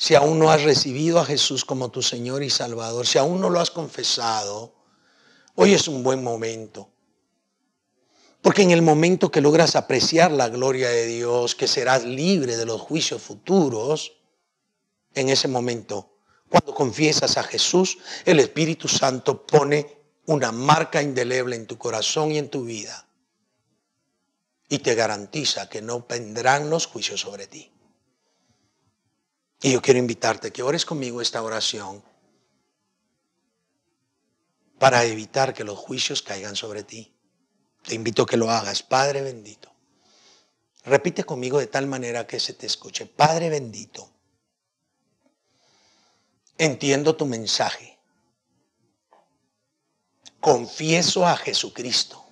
si 0.05 0.15
aún 0.15 0.39
no 0.39 0.51
has 0.51 0.63
recibido 0.65 1.19
a 1.19 1.25
Jesús 1.25 1.65
como 1.65 1.91
tu 1.91 2.03
Señor 2.03 2.43
y 2.43 2.51
Salvador, 2.51 3.07
si 3.07 3.17
aún 3.17 3.41
no 3.41 3.49
lo 3.49 3.59
has 3.59 3.71
confesado, 3.71 4.75
hoy 5.55 5.73
es 5.73 5.89
un 5.89 6.03
buen 6.03 6.23
momento. 6.23 6.91
Porque 8.43 8.61
en 8.61 8.71
el 8.71 8.83
momento 8.83 9.31
que 9.31 9.41
logras 9.41 9.77
apreciar 9.77 10.31
la 10.31 10.51
gloria 10.51 10.91
de 10.91 11.07
Dios, 11.07 11.55
que 11.55 11.67
serás 11.67 12.05
libre 12.05 12.59
de 12.59 12.67
los 12.67 12.83
juicios 12.83 13.23
futuros, 13.23 14.13
en 15.15 15.31
ese 15.31 15.49
momento, 15.49 16.19
cuando 16.51 16.75
confiesas 16.75 17.39
a 17.39 17.43
Jesús, 17.43 17.97
el 18.27 18.41
Espíritu 18.41 18.89
Santo 18.89 19.47
pone 19.47 20.03
una 20.27 20.53
marca 20.53 21.01
indeleble 21.01 21.57
en 21.57 21.67
tu 21.67 21.79
corazón 21.79 22.31
y 22.31 22.37
en 22.37 22.51
tu 22.51 22.65
vida 22.65 23.09
y 24.69 24.81
te 24.81 24.95
garantiza 24.95 25.71
que 25.71 25.81
no 25.81 26.05
vendrán 26.07 26.69
los 26.69 26.85
juicios 26.85 27.23
sobre 27.23 27.47
ti. 27.47 27.74
Y 29.63 29.73
yo 29.73 29.81
quiero 29.81 29.99
invitarte 29.99 30.53
que 30.53 30.63
ores 30.63 30.85
conmigo 30.85 31.21
esta 31.21 31.43
oración 31.43 32.03
para 34.79 35.05
evitar 35.05 35.55
que 35.55 35.65
los 35.65 35.79
juicios 35.79 36.21
caigan 36.23 36.57
sobre 36.57 36.85
ti. 36.85 37.15
Te 37.83 37.95
invito 37.95 38.23
a 38.23 38.27
que 38.27 38.37
lo 38.37 38.51
hagas, 38.51 38.83
Padre 38.83 39.23
bendito. 39.23 39.73
Repite 40.85 41.25
conmigo 41.25 41.59
de 41.59 41.67
tal 41.67 41.87
manera 41.87 42.27
que 42.27 42.39
se 42.39 42.53
te 42.53 42.67
escuche. 42.67 43.07
Padre 43.07 43.49
bendito, 43.49 44.11
entiendo 46.59 47.17
tu 47.17 47.25
mensaje. 47.25 47.99
Confieso 50.41 51.27
a 51.27 51.37
Jesucristo 51.37 52.25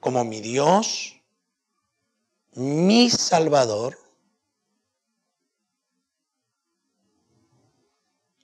como 0.00 0.24
mi 0.24 0.40
Dios, 0.40 1.14
mi 2.54 3.10
Salvador 3.10 3.99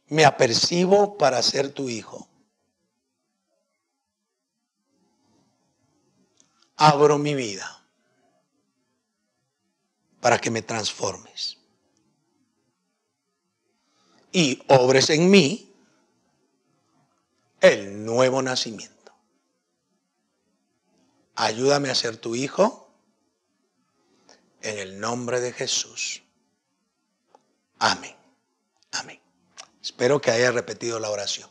me 0.09 0.25
apercibo 0.25 1.19
para 1.19 1.43
ser 1.43 1.73
tu 1.73 1.89
hijo. 1.89 2.29
Abro 6.77 7.19
mi 7.19 7.35
vida 7.35 7.85
para 10.21 10.39
que 10.39 10.51
me 10.51 10.63
transformes 10.63 11.57
y 14.33 14.63
obres 14.69 15.09
en 15.09 15.31
mí 15.31 15.73
el 17.61 18.05
nuevo 18.05 18.43
nacimiento. 18.43 19.15
Ayúdame 21.37 21.89
a 21.89 21.95
ser 21.95 22.19
tu 22.19 22.35
hijo 22.35 22.91
en 24.61 24.79
el 24.79 25.01
nombre 25.01 25.41
de 25.41 25.53
Jesús. 25.53 26.23
Amén. 27.79 28.15
Amén. 28.93 29.26
Espero 29.87 30.21
que 30.21 30.33
haya 30.33 30.51
repetido 30.51 30.99
la 30.99 31.11
oración. 31.11 31.49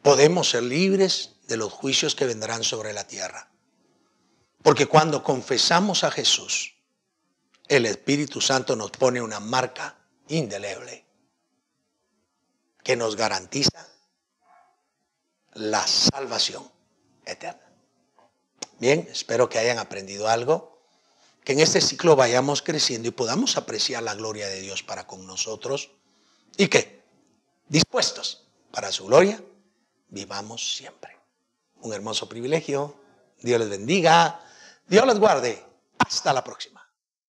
Podemos 0.00 0.48
ser 0.48 0.62
libres 0.62 1.32
de 1.46 1.58
los 1.58 1.70
juicios 1.70 2.14
que 2.14 2.24
vendrán 2.24 2.64
sobre 2.64 2.94
la 2.94 3.06
tierra. 3.06 3.52
Porque 4.62 4.86
cuando 4.86 5.22
confesamos 5.22 6.04
a 6.04 6.10
Jesús, 6.10 6.74
el 7.68 7.84
Espíritu 7.84 8.40
Santo 8.40 8.76
nos 8.76 8.92
pone 8.92 9.20
una 9.20 9.40
marca 9.40 9.98
indeleble 10.28 11.04
que 12.82 12.96
nos 12.96 13.14
garantiza 13.14 13.86
la 15.52 15.86
salvación 15.86 16.66
eterna. 17.26 17.70
Bien, 18.78 19.06
espero 19.12 19.50
que 19.50 19.58
hayan 19.58 19.78
aprendido 19.78 20.28
algo, 20.28 20.80
que 21.44 21.52
en 21.52 21.60
este 21.60 21.82
ciclo 21.82 22.16
vayamos 22.16 22.62
creciendo 22.62 23.06
y 23.06 23.12
podamos 23.12 23.58
apreciar 23.58 24.02
la 24.02 24.14
gloria 24.14 24.48
de 24.48 24.62
Dios 24.62 24.82
para 24.82 25.06
con 25.06 25.26
nosotros 25.26 25.90
¿Y 26.56 26.68
qué? 26.68 27.02
Dispuestos 27.68 28.46
para 28.70 28.90
su 28.92 29.06
gloria, 29.06 29.42
vivamos 30.08 30.76
siempre. 30.76 31.16
Un 31.80 31.92
hermoso 31.92 32.28
privilegio. 32.28 32.96
Dios 33.40 33.60
les 33.60 33.68
bendiga. 33.68 34.40
Dios 34.86 35.06
les 35.06 35.18
guarde. 35.18 35.62
Hasta 35.98 36.32
la 36.32 36.42
próxima. 36.42 36.75